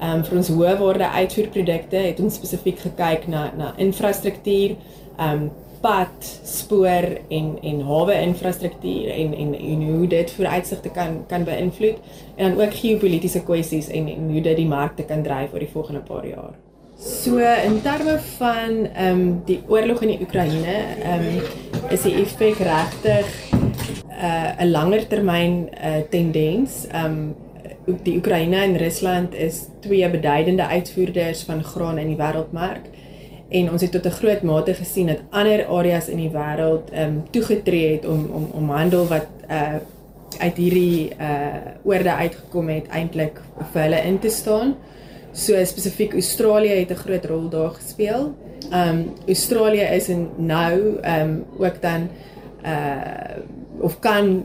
Um 0.00 0.24
vir 0.24 0.36
ons 0.36 0.48
hoë 0.48 0.78
waarde 0.78 1.08
uitvoerprodukte 1.08 1.96
het 1.96 2.20
ons 2.20 2.34
spesifiek 2.34 2.78
gekyk 2.78 3.26
na 3.26 3.52
na 3.56 3.74
infrastruktuur, 3.76 4.76
um 5.18 5.50
pad, 5.80 6.30
spoor 6.44 7.06
en 7.28 7.58
en 7.62 7.80
hawe 7.88 8.14
infrastruktuur 8.22 9.10
en 9.10 9.34
en 9.34 9.54
en 9.54 9.82
hoe 9.82 10.06
dit 10.06 10.32
vooruitsigte 10.36 10.90
kan 10.90 11.20
kan 11.28 11.44
beïnvloed 11.44 11.98
en 12.36 12.48
dan 12.48 12.66
ook 12.66 12.74
geopolitiese 12.74 13.42
kwessies 13.42 13.88
en 13.88 14.08
en 14.08 14.30
hoe 14.32 14.40
dit 14.40 14.56
die 14.56 14.68
markte 14.68 15.04
kan 15.04 15.22
dryf 15.22 15.52
oor 15.52 15.64
die 15.64 15.72
volgende 15.72 16.00
paar 16.00 16.26
jaar. 16.26 16.54
So 17.00 17.38
in 17.38 17.80
terme 17.80 18.18
van 18.36 18.86
ehm 18.92 19.20
um, 19.20 19.42
die 19.44 19.62
oorlog 19.68 20.02
in 20.02 20.08
die 20.08 20.20
Oekraïne, 20.20 20.76
ehm 21.02 21.28
um, 21.36 21.88
is 21.90 22.02
die 22.02 22.14
effek 22.20 22.60
regtig 22.60 23.30
'n 23.50 24.64
uh, 24.64 24.70
langer 24.70 25.06
termyn 25.08 25.68
uh, 25.72 26.02
tendens. 26.10 26.84
Ehm 26.92 27.04
um, 27.04 27.36
die 28.02 28.16
Oekraïne 28.16 28.56
en 28.56 28.76
Rusland 28.76 29.34
is 29.34 29.66
twee 29.80 30.10
beduidende 30.10 30.66
uitvoerders 30.66 31.42
van 31.42 31.64
graan 31.64 31.98
in 31.98 32.06
die 32.12 32.20
wêreldmark 32.20 32.90
en 33.50 33.70
ons 33.70 33.82
het 33.82 33.90
tot 33.90 34.06
'n 34.06 34.18
groot 34.20 34.42
mate 34.42 34.74
gesien 34.74 35.06
dat 35.06 35.22
ander 35.30 35.66
areas 35.66 36.08
in 36.08 36.16
die 36.16 36.30
wêreld 36.30 36.90
ehm 36.90 37.08
um, 37.08 37.22
toegetree 37.30 37.92
het 37.92 38.06
om 38.06 38.30
om 38.32 38.50
om 38.52 38.70
handel 38.70 39.06
wat 39.06 39.26
uh 39.50 39.78
uit 40.38 40.56
hierdie 40.56 41.10
uh 41.20 41.82
oorde 41.82 42.12
uitgekom 42.12 42.68
het 42.68 42.86
eintlik 42.88 43.40
vir 43.72 43.82
hulle 43.82 44.02
in 44.02 44.18
te 44.18 44.30
staan. 44.30 44.76
So 45.32 45.64
spesifiek 45.64 46.12
Australië 46.12 46.78
het 46.78 46.90
'n 46.90 47.02
groot 47.04 47.24
rol 47.24 47.48
daar 47.48 47.70
gespeel. 47.70 48.34
Ehm 48.70 48.88
um, 48.88 49.12
Australië 49.26 49.86
is 49.98 50.08
en 50.08 50.28
nou 50.36 50.98
ehm 51.02 51.28
um, 51.28 51.44
ook 51.58 51.82
dan 51.82 52.08
uh 52.64 53.36
of 53.80 53.98
kan 53.98 54.44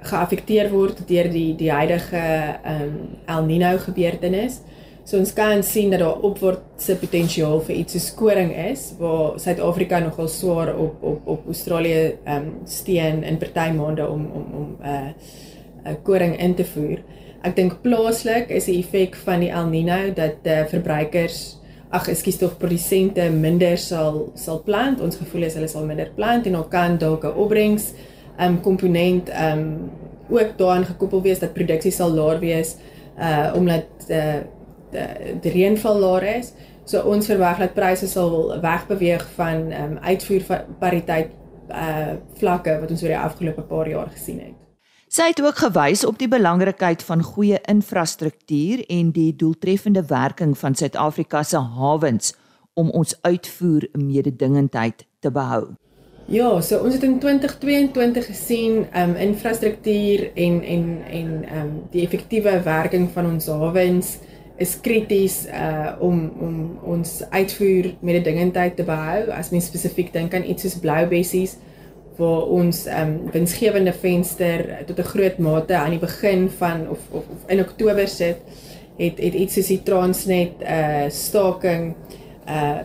geaffekteer 0.00 0.70
word 0.70 1.08
deur 1.08 1.30
die 1.30 1.54
die 1.56 1.70
huidige 1.70 2.16
ehm 2.64 2.82
um, 2.82 3.18
El 3.26 3.44
Niño 3.44 3.78
gebeurtenis. 3.78 4.60
So 5.04 5.18
ons 5.18 5.32
kan 5.32 5.62
sien 5.66 5.90
dat 5.90 6.02
daar 6.02 6.20
opwaartse 6.26 6.96
potensiaal 7.00 7.62
vir 7.66 7.76
iets 7.80 7.96
soos 7.96 8.08
koring 8.14 8.52
is 8.70 8.90
waar 8.98 9.38
Suid-Afrika 9.40 9.98
nogal 10.04 10.28
swaar 10.28 10.74
op 10.76 11.02
op 11.02 11.28
op 11.36 11.46
Australië 11.46 12.16
ehm 12.24 12.36
um, 12.36 12.50
steen 12.64 13.24
in 13.24 13.38
party 13.38 13.70
maande 13.76 14.08
om 14.08 14.26
om 14.34 14.44
om 14.60 14.68
'n 14.82 14.86
uh, 14.86 15.92
'n 15.92 16.02
koring 16.02 16.38
in 16.38 16.54
te 16.54 16.64
voer. 16.64 16.98
Ek 17.42 17.56
dink 17.56 17.80
plaaslik 17.82 18.50
is 18.50 18.64
die 18.64 18.78
effek 18.78 19.16
van 19.16 19.40
die 19.40 19.50
El 19.50 19.66
Niño 19.66 20.14
dat 20.14 20.44
uh, 20.44 20.64
verbruikers 20.68 21.58
ag 21.90 22.08
ekskuus 22.08 22.38
tog 22.38 22.58
produsente 22.58 23.30
minder 23.30 23.78
sal 23.78 24.32
sal 24.34 24.62
plant. 24.62 25.00
Ons 25.00 25.16
gevoel 25.16 25.42
is 25.42 25.54
hulle 25.54 25.68
sal 25.68 25.86
minder 25.86 26.10
plant 26.14 26.46
en 26.46 26.52
dan 26.52 26.68
kan 26.68 26.98
dalk 26.98 27.24
'n 27.24 27.34
opbrengs 27.34 27.92
um 28.38 28.60
komponent 28.60 29.28
um 29.28 29.90
ook 30.30 30.58
daaraan 30.58 30.84
gekoppel 30.84 31.22
wees 31.22 31.38
dat 31.38 31.52
produksie 31.52 31.90
sal 31.90 32.10
laer 32.10 32.38
wees 32.38 32.76
uh 33.18 33.52
omdat 33.56 33.86
uh, 34.08 34.40
die 34.92 35.34
die 35.42 35.52
reënval 35.54 35.98
laer 36.00 36.28
is. 36.38 36.52
So 36.84 37.02
ons 37.06 37.28
verwag 37.30 37.60
dat 37.62 37.76
pryse 37.76 38.08
sal 38.10 38.60
wegbeweeg 38.62 39.26
van 39.36 39.68
um 39.72 39.98
uitvoer 40.02 40.64
pariteit 40.80 41.36
uh 41.70 42.16
vlakke 42.40 42.80
wat 42.80 42.90
ons 42.90 43.02
oor 43.02 43.14
die 43.14 43.20
afgelope 43.20 43.62
paar 43.62 43.88
jaar 43.88 44.10
gesien 44.10 44.40
het. 44.42 44.56
Sy 45.10 45.32
het 45.32 45.40
ook 45.42 45.58
gewys 45.58 46.04
op 46.06 46.18
die 46.18 46.28
belangrikheid 46.30 47.02
van 47.02 47.22
goeie 47.22 47.58
infrastruktuur 47.70 48.84
en 48.86 49.10
die 49.10 49.32
doeltreffende 49.36 50.04
werking 50.06 50.58
van 50.58 50.74
Suid-Afrika 50.74 51.42
se 51.42 51.58
hawens 51.58 52.34
om 52.74 52.90
ons 52.90 53.16
uitvoer 53.22 53.88
mededingendheid 53.92 55.06
te 55.18 55.30
behou. 55.30 55.74
Ja, 56.30 56.60
so 56.62 56.78
ons 56.78 56.94
het 56.94 57.02
in 57.02 57.18
2022 57.18 58.26
gesien 58.26 58.84
um 58.94 59.16
infrastruktuur 59.18 60.30
en 60.34 60.62
en 60.62 60.84
en 61.10 61.30
um 61.58 61.72
die 61.90 62.04
effektiewe 62.06 62.60
werking 62.62 63.10
van 63.10 63.26
ons 63.26 63.46
hawens 63.46 64.18
is 64.60 64.76
krities 64.84 65.46
uh 65.48 65.96
om 66.04 66.18
om 66.40 66.56
ons 66.94 67.22
uitvoer 67.32 67.94
mededingendheid 68.04 68.76
te 68.76 68.84
behou. 68.84 69.30
As 69.32 69.50
mens 69.54 69.70
spesifiek 69.70 70.12
dink 70.12 70.34
aan 70.36 70.44
iets 70.44 70.66
soos 70.66 70.80
blou 70.82 71.00
bessies 71.08 71.56
waar 72.20 72.50
ons 72.52 72.82
um 72.92 73.14
winsgewende 73.32 73.94
venster 73.96 74.66
tot 74.86 74.98
'n 74.98 75.12
groot 75.12 75.38
mate 75.38 75.74
aan 75.74 75.96
die 75.96 76.02
begin 76.02 76.50
van 76.58 76.88
of 76.88 77.00
of, 77.10 77.24
of 77.24 77.48
in 77.48 77.60
Oktober 77.60 78.08
sit, 78.08 78.44
het 78.98 79.18
het 79.18 79.34
iets 79.34 79.54
soos 79.54 79.72
die 79.72 79.82
Transnet 79.82 80.60
uh 80.60 81.08
staking 81.08 81.94
uh 82.46 82.84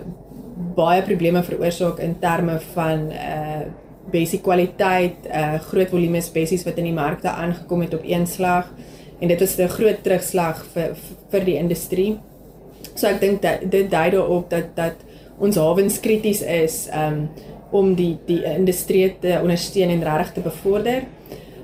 baie 0.76 1.02
probleme 1.04 1.44
veroorsaak 1.44 2.00
in 2.00 2.20
terme 2.20 2.60
van 2.74 3.12
uh 3.12 3.68
basiese 4.12 4.42
kwaliteit, 4.42 5.28
uh 5.28 5.60
groot 5.60 5.90
volumes 5.90 6.32
basies 6.32 6.64
wat 6.64 6.78
in 6.78 6.88
die 6.88 7.00
markte 7.04 7.30
aangekom 7.30 7.82
het 7.82 7.94
op 7.94 8.04
een 8.04 8.28
slag 8.28 8.72
en 9.20 9.28
dit 9.28 9.40
was 9.40 9.58
'n 9.58 9.68
groot 9.68 10.04
terugslag 10.04 10.66
vir 10.74 10.96
vir 11.32 11.46
die 11.46 11.58
industrie. 11.58 12.20
So 12.96 13.08
ek 13.08 13.20
dink 13.22 13.42
dat 13.42 13.72
dit 13.72 13.92
dui 13.92 14.10
daarop 14.10 14.50
dat 14.50 14.76
dat 14.76 14.96
ons 15.40 15.56
hawens 15.56 16.00
krities 16.00 16.42
is 16.42 16.88
um 16.94 17.30
om 17.72 17.96
die 17.96 18.18
die 18.26 18.44
industrie 18.44 19.16
te 19.20 19.40
ondersteun 19.42 19.90
en 19.90 20.04
regtig 20.04 20.34
te 20.34 20.42
bevorder. 20.42 21.04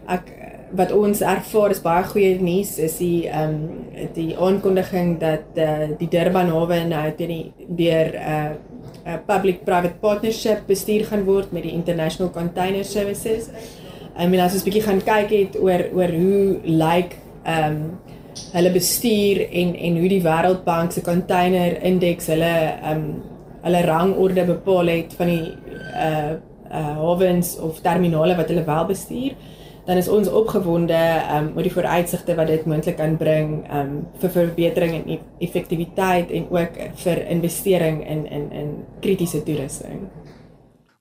Ek 0.08 0.42
wat 0.76 0.92
ons 0.96 1.22
ervaar 1.22 1.74
is 1.74 1.82
baie 1.84 2.04
goeie 2.08 2.36
nuus 2.40 2.78
is 2.80 2.98
die 2.98 3.28
ehm 3.28 3.56
um, 3.56 4.10
die 4.16 4.38
aankondiging 4.38 5.20
dat 5.20 5.58
uh, 5.60 5.90
die 6.00 6.08
Durban 6.08 6.50
hawe 6.50 6.84
nou 6.88 7.06
teen 7.18 7.34
die 7.34 7.54
deur 7.68 8.12
'n 8.16 8.18
uh, 8.18 9.14
'n 9.14 9.20
public 9.28 9.64
private 9.66 9.98
partnership 10.00 10.68
bestuur 10.68 11.06
gaan 11.06 11.26
word 11.26 11.52
met 11.52 11.64
die 11.64 11.72
International 11.72 12.32
Container 12.32 12.86
Services. 12.86 13.50
I 14.18 14.28
mean 14.28 14.44
as 14.44 14.54
ons 14.54 14.64
bietjie 14.64 14.84
gaan 14.84 15.02
kyk 15.02 15.30
het 15.30 15.60
oor 15.60 15.84
oor 15.94 16.12
hoe 16.12 16.60
lyk 16.64 17.18
ehm 17.44 17.76
um, 17.76 18.00
hulle 18.54 18.72
bestuur 18.72 19.42
en 19.52 19.76
en 19.76 19.98
hoe 20.00 20.10
die 20.10 20.24
Wêreldbank 20.24 20.92
se 20.92 21.02
container 21.02 21.82
indeks 21.84 22.28
hulle 22.32 22.54
ehm 22.70 22.92
um, 22.92 23.24
hulle 23.62 23.82
rangorde 23.86 24.46
bepaal 24.46 24.88
het 24.88 25.14
van 25.18 25.28
die 25.28 25.54
uh 25.96 26.32
uh 26.72 26.94
hawens 26.98 27.58
of 27.60 27.82
terminale 27.82 28.36
wat 28.36 28.48
hulle 28.50 28.64
wel 28.66 28.86
bestuur 28.86 29.36
dan 29.86 29.98
is 29.98 30.08
ons 30.08 30.30
opgewonde 30.30 30.98
um, 31.34 31.52
oor 31.56 31.66
die 31.66 31.74
vooruitsigte 31.74 32.36
wat 32.38 32.48
dit 32.52 32.66
moontlik 32.70 32.98
kan 33.00 33.18
bring 33.18 33.54
um, 33.74 33.96
vir 34.22 34.34
verbetering 34.36 34.94
e-, 35.10 35.20
effektiwiteit 35.42 36.32
en 36.32 36.48
ook 36.54 36.78
vir 37.04 37.24
investering 37.28 38.02
in 38.08 38.26
in 38.30 38.52
in 38.52 38.74
kritiese 39.02 39.44
toerusting. 39.44 40.06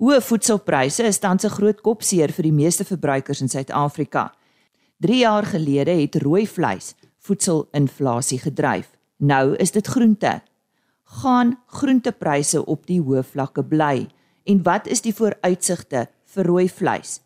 Hoë 0.00 0.22
voedselpryse 0.24 1.05
is 1.05 1.20
tans 1.20 1.44
'n 1.44 1.57
groot 1.59 1.81
kopseer 1.81 2.33
vir 2.33 2.42
die 2.42 2.57
meeste 2.57 2.85
verbruikers 2.85 3.40
in 3.40 3.48
Suid-Afrika. 3.48 4.33
3 5.01 5.19
jaar 5.19 5.47
gelede 5.49 5.91
het 5.91 6.17
rooi 6.21 6.47
vleis 6.49 6.95
voedselinflasie 7.19 8.39
gedryf. 8.39 8.91
Nou 9.17 9.57
is 9.57 9.71
dit 9.71 9.87
groente. 9.87 10.41
Gaan 11.05 11.59
groentepryse 11.67 12.65
op 12.67 12.87
die 12.87 13.01
hoë 13.01 13.23
vlakke 13.25 13.65
bly 13.65 14.07
en 14.45 14.61
wat 14.63 14.87
is 14.93 15.01
die 15.01 15.15
vooruitsigte 15.17 16.07
vir 16.35 16.47
rooi 16.47 16.69
vleis? 16.69 17.21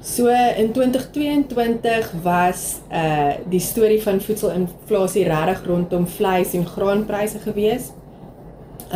So 0.00 0.32
in 0.32 0.72
2022 0.72 2.12
was 2.24 2.80
uh 2.88 3.36
die 3.52 3.60
storie 3.60 4.00
van 4.02 4.20
voedselinflasie 4.24 5.26
regtig 5.28 5.66
rondom 5.66 6.06
vleis 6.08 6.54
en 6.56 6.64
graanpryse 6.66 7.42
gewees. 7.44 7.90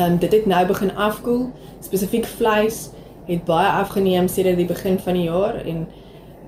Um 0.00 0.16
dit 0.18 0.32
het 0.32 0.46
nou 0.46 0.64
begin 0.66 0.96
afkoel. 0.96 1.50
Spesifiek 1.84 2.24
vleis 2.24 2.88
het 3.28 3.44
baie 3.44 3.68
afgeneem 3.68 4.28
sedert 4.28 4.56
die 4.56 4.68
begin 4.72 4.98
van 4.98 5.20
die 5.20 5.28
jaar 5.28 5.60
en 5.60 5.84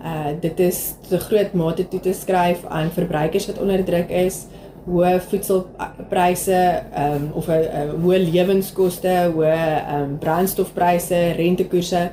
uh 0.02 0.34
dit 0.40 0.60
is 0.60 0.94
te 1.08 1.18
groot 1.18 1.52
mate 1.52 1.88
toe 1.88 2.00
te 2.00 2.12
skryf 2.12 2.64
aan 2.68 2.90
verbruikers 2.90 3.46
wat 3.46 3.58
onder 3.58 3.84
druk 3.84 4.10
is, 4.10 4.46
hoë 4.86 5.20
voedselpryse 5.28 6.62
um 7.04 7.30
of 7.34 7.48
'n 7.48 7.62
uh, 7.64 7.94
hoë 8.02 8.18
lewenskoste, 8.30 9.14
hoë 9.34 9.60
um 10.00 10.18
brandstofpryse, 10.18 11.22
rentekoerse 11.36 12.10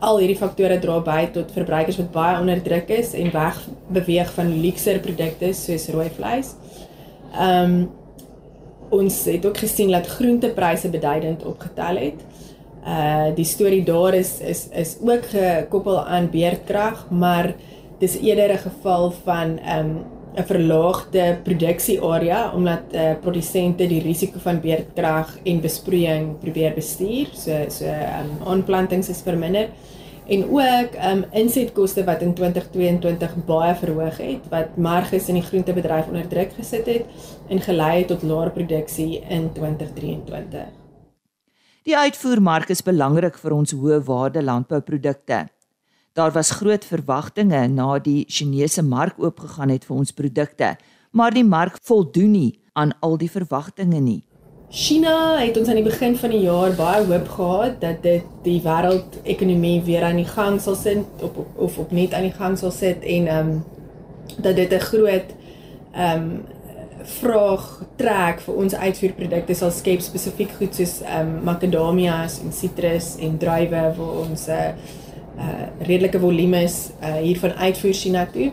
al 0.00 0.20
hierdie 0.22 0.38
faktore 0.38 0.78
dra 0.80 1.00
by 1.04 1.26
tot 1.34 1.52
verbruikers 1.52 1.98
wat 2.00 2.12
baie 2.14 2.38
onder 2.40 2.62
druk 2.64 2.88
is 2.94 3.12
en 3.18 3.32
weg 3.34 3.58
beweeg 3.92 4.30
van 4.36 4.52
luukser 4.62 5.00
produkte 5.04 5.52
soos 5.52 5.88
rooi 5.92 6.08
vleis. 6.16 6.54
Ehm 7.34 7.74
um, 7.74 7.90
ons 8.94 9.14
het 9.26 9.46
ook 9.46 9.56
gesien 9.58 9.90
dat 9.90 10.06
groentepryse 10.06 10.88
beduidend 10.88 11.44
opgetel 11.44 11.96
het. 11.98 12.20
Uh 12.86 13.32
die 13.34 13.44
storie 13.48 13.82
daar 13.84 14.14
is 14.14 14.40
is 14.40 14.68
is 14.72 14.96
ook 15.00 15.24
gekoppel 15.32 16.04
aan 16.04 16.30
beerdkrag, 16.30 17.06
maar 17.10 17.54
dis 17.98 18.18
eerder 18.20 18.52
'n 18.52 18.58
geval 18.68 19.10
van 19.24 19.58
ehm 19.58 19.78
um, 19.78 20.04
'n 20.36 20.42
verlaagde 20.42 21.38
produksiearea 21.42 22.52
omdat 22.54 22.82
eh 22.90 23.10
uh, 23.10 23.16
produsente 23.20 23.86
die 23.86 24.02
risiko 24.02 24.38
van 24.38 24.60
beerdkrag 24.60 25.38
en 25.44 25.60
besproeiing 25.60 26.38
probeer 26.38 26.74
bestuur. 26.74 27.26
So 27.32 27.52
so 27.68 27.84
um, 27.84 28.46
aanplantings 28.46 29.08
is 29.08 29.22
verminder 29.22 29.68
en 30.26 30.44
ook 30.50 30.94
um, 31.04 31.24
insetkoste 31.32 32.04
wat 32.04 32.22
in 32.22 32.34
2022 32.34 33.34
baie 33.46 33.74
verhoog 33.74 34.16
het 34.16 34.48
wat 34.50 34.76
marges 34.76 35.28
in 35.28 35.40
die 35.40 35.48
groentebedryf 35.48 36.06
onder 36.06 36.28
druk 36.28 36.56
gesit 36.56 36.86
het 36.86 37.28
en 37.48 37.60
gelei 37.60 37.98
het 37.98 38.08
tot 38.08 38.22
laer 38.22 38.50
produksie 38.50 39.20
in 39.28 39.52
2023. 39.52 40.83
Die 41.84 41.92
uitvoermark 41.92 42.70
is 42.72 42.80
belangrik 42.80 43.34
vir 43.36 43.52
ons 43.52 43.74
hoë 43.76 43.98
waarde 44.06 44.40
landbouprodukte. 44.40 45.42
Daar 46.16 46.30
was 46.32 46.54
groot 46.56 46.84
verwagtinge 46.88 47.58
na 47.68 47.98
die 48.00 48.22
Chinese 48.24 48.80
mark 48.80 49.18
oopgegaan 49.20 49.68
het 49.68 49.84
vir 49.84 49.98
ons 49.98 50.14
produkte, 50.16 50.70
maar 51.12 51.36
die 51.36 51.44
mark 51.44 51.76
voldoen 51.84 52.32
nie 52.32 52.54
aan 52.72 52.94
al 53.04 53.18
die 53.20 53.28
verwagtinge 53.28 54.00
nie. 54.00 54.22
China 54.72 55.36
het 55.42 55.60
ons 55.60 55.68
aan 55.68 55.82
die 55.82 55.84
begin 55.84 56.16
van 56.16 56.32
die 56.32 56.40
jaar 56.46 56.72
baie 56.78 57.04
hoop 57.04 57.28
gehad 57.36 57.76
dat 57.84 58.00
dit 58.02 58.32
die 58.48 58.56
wêreldekonomie 58.64 59.76
weer 59.84 60.08
aan 60.08 60.22
die 60.22 60.30
gang 60.32 60.56
sal 60.64 60.80
sit 60.80 61.04
op, 61.20 61.36
of 61.68 61.78
op 61.84 61.92
net 61.92 62.16
aan 62.16 62.30
die 62.30 62.38
gang 62.38 62.56
sal 62.56 62.72
sit 62.72 63.04
en 63.04 63.28
ehm 63.28 63.52
um, 63.52 63.64
dat 64.40 64.56
dit 64.56 64.72
'n 64.72 64.86
groot 64.88 65.36
ehm 65.92 66.22
um, 66.22 66.44
vraag 67.04 67.64
trek 67.96 68.40
vir 68.44 68.60
ons 68.62 68.74
uitvoerprodukte 68.74 69.54
sal 69.56 69.72
skep 69.74 70.02
spesifiek 70.04 70.54
goed 70.58 70.76
soos 70.76 71.00
ehm 71.04 71.20
um, 71.20 71.44
makadamias 71.48 72.40
en 72.42 72.52
sitrus 72.52 73.14
en 73.20 73.36
druiwe 73.38 73.82
vir 73.98 74.16
ons 74.24 74.48
uh, 74.48 74.72
uh 75.44 75.66
redelike 75.88 76.20
volumes 76.20 76.80
uh 77.02 77.20
hier 77.20 77.38
van 77.42 77.56
uitvoer 77.66 77.94
China 78.00 78.26
toe. 78.32 78.50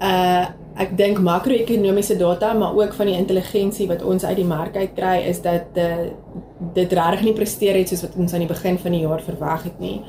Uh 0.00 0.44
ek 0.74 0.96
dink 0.98 1.20
makro-ekonomiese 1.22 2.16
data 2.18 2.52
maar 2.52 2.74
ook 2.74 2.94
van 2.98 3.06
die 3.06 3.14
intelligensie 3.14 3.86
wat 3.86 4.02
ons 4.02 4.24
uit 4.24 4.36
die 4.36 4.46
mark 4.48 4.76
uit 4.76 4.96
kry 4.96 5.20
is 5.30 5.38
dat 5.42 5.76
uh, 5.78 6.08
dit 6.74 6.92
regtig 6.92 7.22
nie 7.22 7.34
presteer 7.36 7.78
het 7.78 7.92
soos 7.92 8.02
wat 8.02 8.16
ons 8.18 8.34
aan 8.34 8.42
die 8.42 8.50
begin 8.50 8.78
van 8.82 8.96
die 8.96 9.04
jaar 9.04 9.22
verwag 9.22 9.68
het 9.68 9.78
nie. 9.78 10.00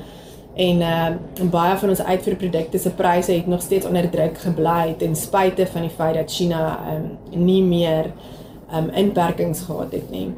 En 0.56 0.80
uh 0.80 1.50
baie 1.52 1.76
van 1.76 1.92
ons 1.92 2.00
uitvoerprodukte 2.02 2.78
se 2.80 2.90
pryse 2.96 3.32
het 3.32 3.46
nog 3.46 3.60
steeds 3.62 3.86
onder 3.86 4.08
druk 4.10 4.38
gebly 4.40 4.94
ten 4.98 5.16
spyte 5.16 5.66
van 5.66 5.84
die 5.84 5.92
feit 5.92 6.14
dat 6.16 6.32
China 6.32 6.78
um 6.94 7.10
nie 7.44 7.62
meer 7.62 8.08
um 8.72 8.88
inperkings 8.88 9.60
gehad 9.66 9.92
het 9.92 10.10
nie. 10.10 10.30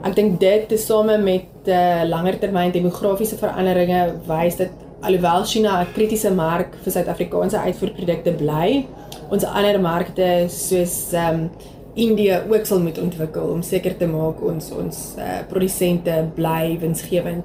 Ek 0.00 0.14
dink 0.16 0.38
dit 0.40 0.64
tesame 0.68 1.18
met 1.20 1.68
uh 1.68 2.06
langer 2.08 2.38
termyn 2.40 2.72
demografiese 2.72 3.36
veranderinge 3.36 4.14
wys 4.28 4.56
dat 4.56 4.72
alhoewel 5.00 5.44
China 5.44 5.82
'n 5.82 5.92
kritiese 5.92 6.32
mark 6.32 6.76
vir 6.84 6.92
Suid-Afrikaanse 6.92 7.58
uitvoerprodukte 7.58 8.32
bly, 8.32 8.86
ons 9.30 9.44
ander 9.44 9.80
markte 9.80 10.46
soos 10.48 11.12
ehm 11.12 11.34
um, 11.34 11.50
Indië 11.94 12.40
ook 12.48 12.66
sal 12.66 12.80
moet 12.80 12.98
ontwikkel 12.98 13.48
om 13.50 13.62
seker 13.62 13.96
te 13.96 14.06
maak 14.06 14.42
ons 14.42 14.70
ons 14.70 14.98
uh, 15.18 15.40
produsente 15.48 16.30
bly 16.34 16.78
winsgewend. 16.80 17.44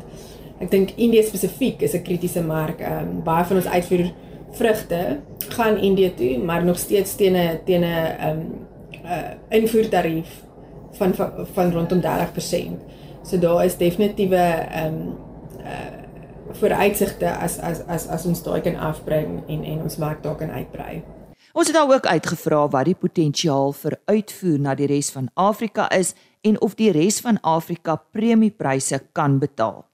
Ek 0.60 0.72
dink 0.72 0.94
Indië 0.96 1.24
spesifiek 1.24 1.82
is 1.82 1.94
'n 1.94 2.04
kritiese 2.04 2.42
mark. 2.42 2.80
Ehm 2.80 3.08
um, 3.08 3.24
baie 3.24 3.46
van 3.46 3.56
ons 3.56 3.68
uitvoer 3.68 4.14
vrugte 4.52 5.20
gaan 5.50 5.78
Indië 5.78 6.14
toe, 6.16 6.38
maar 6.38 6.66
nog 6.66 6.78
steeds 6.78 7.16
teen 7.16 7.36
'n 7.36 7.60
teen 7.66 7.82
'n 7.82 7.84
ehm 7.84 8.30
um, 8.30 8.68
uh, 9.06 9.60
invoertarief 9.60 10.44
van, 10.92 11.14
van 11.14 11.32
van 11.54 11.72
rondom 11.72 12.02
30%. 12.02 12.86
So 13.22 13.40
daar 13.40 13.66
is 13.66 13.78
definitiewe 13.78 14.36
ehm 14.36 14.86
um, 14.86 15.18
uh, 15.60 16.04
vooruitsigte 16.52 17.36
as 17.38 17.60
as 17.60 17.82
as 17.88 18.08
as 18.08 18.26
ons 18.26 18.44
daai 18.44 18.62
kan 18.62 18.76
afbring 18.76 19.44
en 19.48 19.64
en 19.64 19.82
ons 19.82 19.98
mark 19.98 20.24
daar 20.24 20.36
kan 20.36 20.50
uitbrei. 20.50 21.04
Ons 21.54 21.68
het 21.68 21.78
ook 21.78 22.06
uitgevra 22.06 22.68
wat 22.68 22.86
die 22.86 22.96
potensiaal 22.96 23.74
vir 23.74 24.00
uitvoer 24.06 24.60
na 24.60 24.76
die 24.76 24.88
res 24.88 25.10
van 25.12 25.30
Afrika 25.34 25.90
is 25.90 26.14
en 26.42 26.62
of 26.62 26.76
die 26.76 26.92
res 26.92 27.20
van 27.20 27.40
Afrika 27.42 27.96
premiepryse 28.12 29.00
kan 29.12 29.40
betaal. 29.40 29.86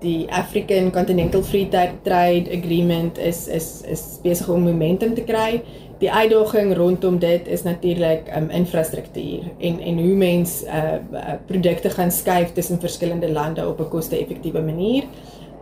Die 0.00 0.28
African 0.30 0.92
Continental 0.92 1.42
Free 1.42 1.68
Trade 1.68 2.46
Agreement 2.52 3.18
is 3.18 3.48
is 3.48 3.82
is 3.82 4.02
besig 4.22 4.48
om 4.48 4.62
momentum 4.62 5.14
te 5.14 5.24
kry. 5.26 5.62
Die 5.98 6.10
uitdaging 6.12 6.76
rondom 6.78 7.16
dit 7.18 7.48
is 7.50 7.64
natuurlik 7.66 8.28
um, 8.36 8.46
infrastruktuur 8.54 9.48
en 9.58 9.80
en 9.80 9.98
hoe 9.98 10.14
mens 10.20 10.60
uh, 10.64 11.00
uh 11.10 11.34
produkte 11.46 11.90
gaan 11.90 12.14
skuif 12.14 12.52
tussen 12.54 12.78
verskillende 12.78 13.32
lande 13.32 13.66
op 13.66 13.80
'n 13.80 13.88
koste-effektiewe 13.88 14.62
manier. 14.62 15.10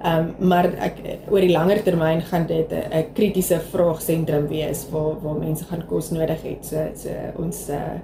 Um, 0.05 0.35
maar 0.39 0.69
ek 0.85 1.01
oor 1.31 1.41
die 1.41 1.57
langer 1.57 1.83
termyn 1.83 2.21
gaan 2.21 2.47
dit 2.47 2.73
'n 2.73 3.07
kritiese 3.15 3.61
vraagsentrum 3.73 4.49
wees 4.49 4.85
waar 4.91 5.17
waar 5.23 5.41
mense 5.41 5.65
gaan 5.65 5.87
kos 5.89 6.11
nodig 6.11 6.43
het. 6.43 6.67
So 6.67 6.77
so 6.95 7.11
ons 7.43 7.69
uh, 7.69 7.97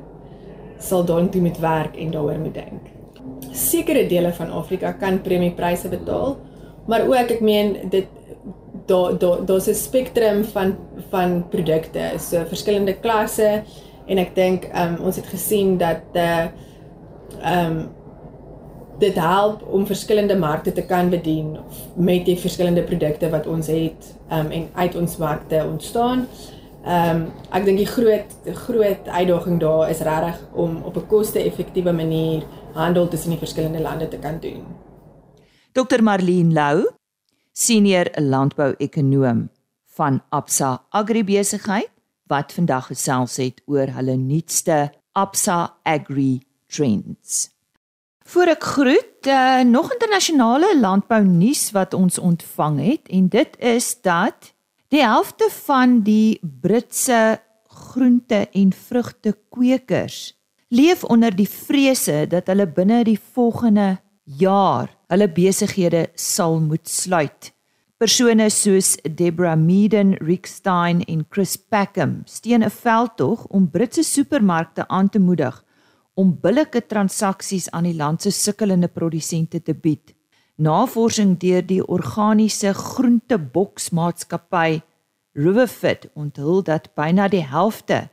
sal 0.78 1.04
dan 1.04 1.28
toe 1.28 1.42
met 1.42 1.58
werk 1.58 1.96
en 1.96 2.10
daaroor 2.10 2.38
moet 2.38 2.54
dink. 2.54 3.01
Sekere 3.62 4.06
dele 4.10 4.32
van 4.32 4.50
Afrika 4.50 4.92
kan 4.92 5.20
premiepryse 5.22 5.88
betaal, 5.92 6.36
maar 6.86 7.06
ook 7.06 7.30
ek 7.36 7.40
meen 7.40 7.76
dit 7.90 8.06
daar 8.86 9.18
daar 9.18 9.44
daar's 9.46 9.68
'n 9.68 9.74
spektrum 9.74 10.44
van 10.44 10.76
van 11.10 11.48
produkte, 11.48 12.12
so 12.18 12.44
verskillende 12.48 12.94
klasse 13.00 13.62
en 14.06 14.18
ek 14.18 14.34
dink 14.34 14.68
um, 14.74 14.96
ons 15.04 15.16
het 15.16 15.26
gesien 15.26 15.76
dat 15.78 16.02
uh 16.14 16.46
um, 17.44 17.88
dit 18.98 19.14
help 19.14 19.62
om 19.70 19.86
verskillende 19.86 20.36
markte 20.38 20.72
te 20.72 20.82
kan 20.82 21.08
bedien 21.10 21.56
met 21.94 22.26
die 22.26 22.38
verskillende 22.38 22.82
produkte 22.82 23.30
wat 23.30 23.46
ons 23.46 23.66
het 23.66 24.14
um, 24.30 24.50
en 24.50 24.68
uit 24.74 24.96
ons 24.96 25.16
markte 25.16 25.64
ontstaan. 25.70 26.26
Ehm 26.82 27.16
um, 27.16 27.26
ek 27.54 27.64
dink 27.64 27.78
die 27.78 27.86
groot 27.86 28.32
groot 28.66 29.08
uitdaging 29.08 29.60
daar 29.60 29.90
is 29.90 30.00
regtig 30.02 30.40
om 30.52 30.80
op 30.84 30.96
'n 30.96 31.06
koste-effektiewe 31.06 31.92
manier 31.92 32.42
handel 32.74 33.08
tussen 33.08 33.30
die 33.34 33.38
verskillende 33.40 33.80
lande 33.80 34.08
te 34.08 34.18
kan 34.18 34.40
doen. 34.40 34.64
Dr 35.72 36.02
Marlene 36.02 36.52
Lou, 36.52 36.90
senior 37.52 38.10
landbou-ekonoom 38.16 39.48
van 39.96 40.22
Absa 40.28 40.82
Agribesigheid 40.90 41.90
wat 42.32 42.52
vandag 42.52 42.86
gesels 42.92 43.36
het 43.36 43.60
oor 43.68 43.92
hulle 43.96 44.16
nuutste 44.16 44.90
Absa 45.12 45.74
Agri 45.84 46.40
Trends. 46.68 47.50
Voor 48.24 48.48
ek 48.54 48.64
groet, 48.64 49.26
uh, 49.28 49.60
nog 49.68 49.90
internasionale 49.92 50.72
landbou 50.78 51.20
nuus 51.26 51.70
wat 51.76 51.94
ons 51.94 52.18
ontvang 52.18 52.78
het 52.80 53.08
en 53.12 53.28
dit 53.28 53.56
is 53.58 53.94
dat 54.00 54.52
die 54.92 55.02
helfte 55.02 55.48
van 55.66 56.00
die 56.06 56.40
Britse 56.40 57.40
groente 57.68 58.46
en 58.52 58.72
vrugte 58.72 59.34
kwekers 59.50 60.32
leef 60.72 61.04
onder 61.04 61.34
die 61.36 61.48
vrese 61.48 62.24
dat 62.32 62.46
hulle 62.48 62.64
binne 62.66 63.02
die 63.04 63.18
volgende 63.20 63.98
jaar 64.40 64.88
hulle 65.12 65.28
besighede 65.28 66.06
sal 66.16 66.56
moet 66.64 66.88
sluit. 66.88 67.52
Persone 68.00 68.48
soos 68.50 68.96
Deborah 69.04 69.58
Meaden, 69.58 70.16
Rick 70.24 70.48
Stein 70.48 71.02
en 71.04 71.26
Chris 71.28 71.56
Packham 71.56 72.22
steen 72.24 72.64
'n 72.64 72.70
veldtog 72.70 73.46
om 73.46 73.70
Britse 73.70 74.02
supermarkte 74.02 74.88
aan 74.88 75.08
te 75.08 75.18
moedig 75.18 75.64
om 76.14 76.38
billike 76.40 76.86
transaksies 76.86 77.70
aan 77.70 77.84
die 77.84 77.96
land 77.96 78.22
se 78.22 78.30
sukkelende 78.30 78.88
produsente 78.88 79.62
te 79.62 79.74
bied. 79.74 80.14
Navorsing 80.56 81.38
deur 81.38 81.66
die 81.66 81.86
organiese 81.86 82.74
groenteboksmaatskappy 82.74 84.80
Riverfit 85.32 86.10
onthul 86.14 86.62
dat 86.62 86.94
byna 86.94 87.28
die 87.28 87.44
helfte 87.44 88.08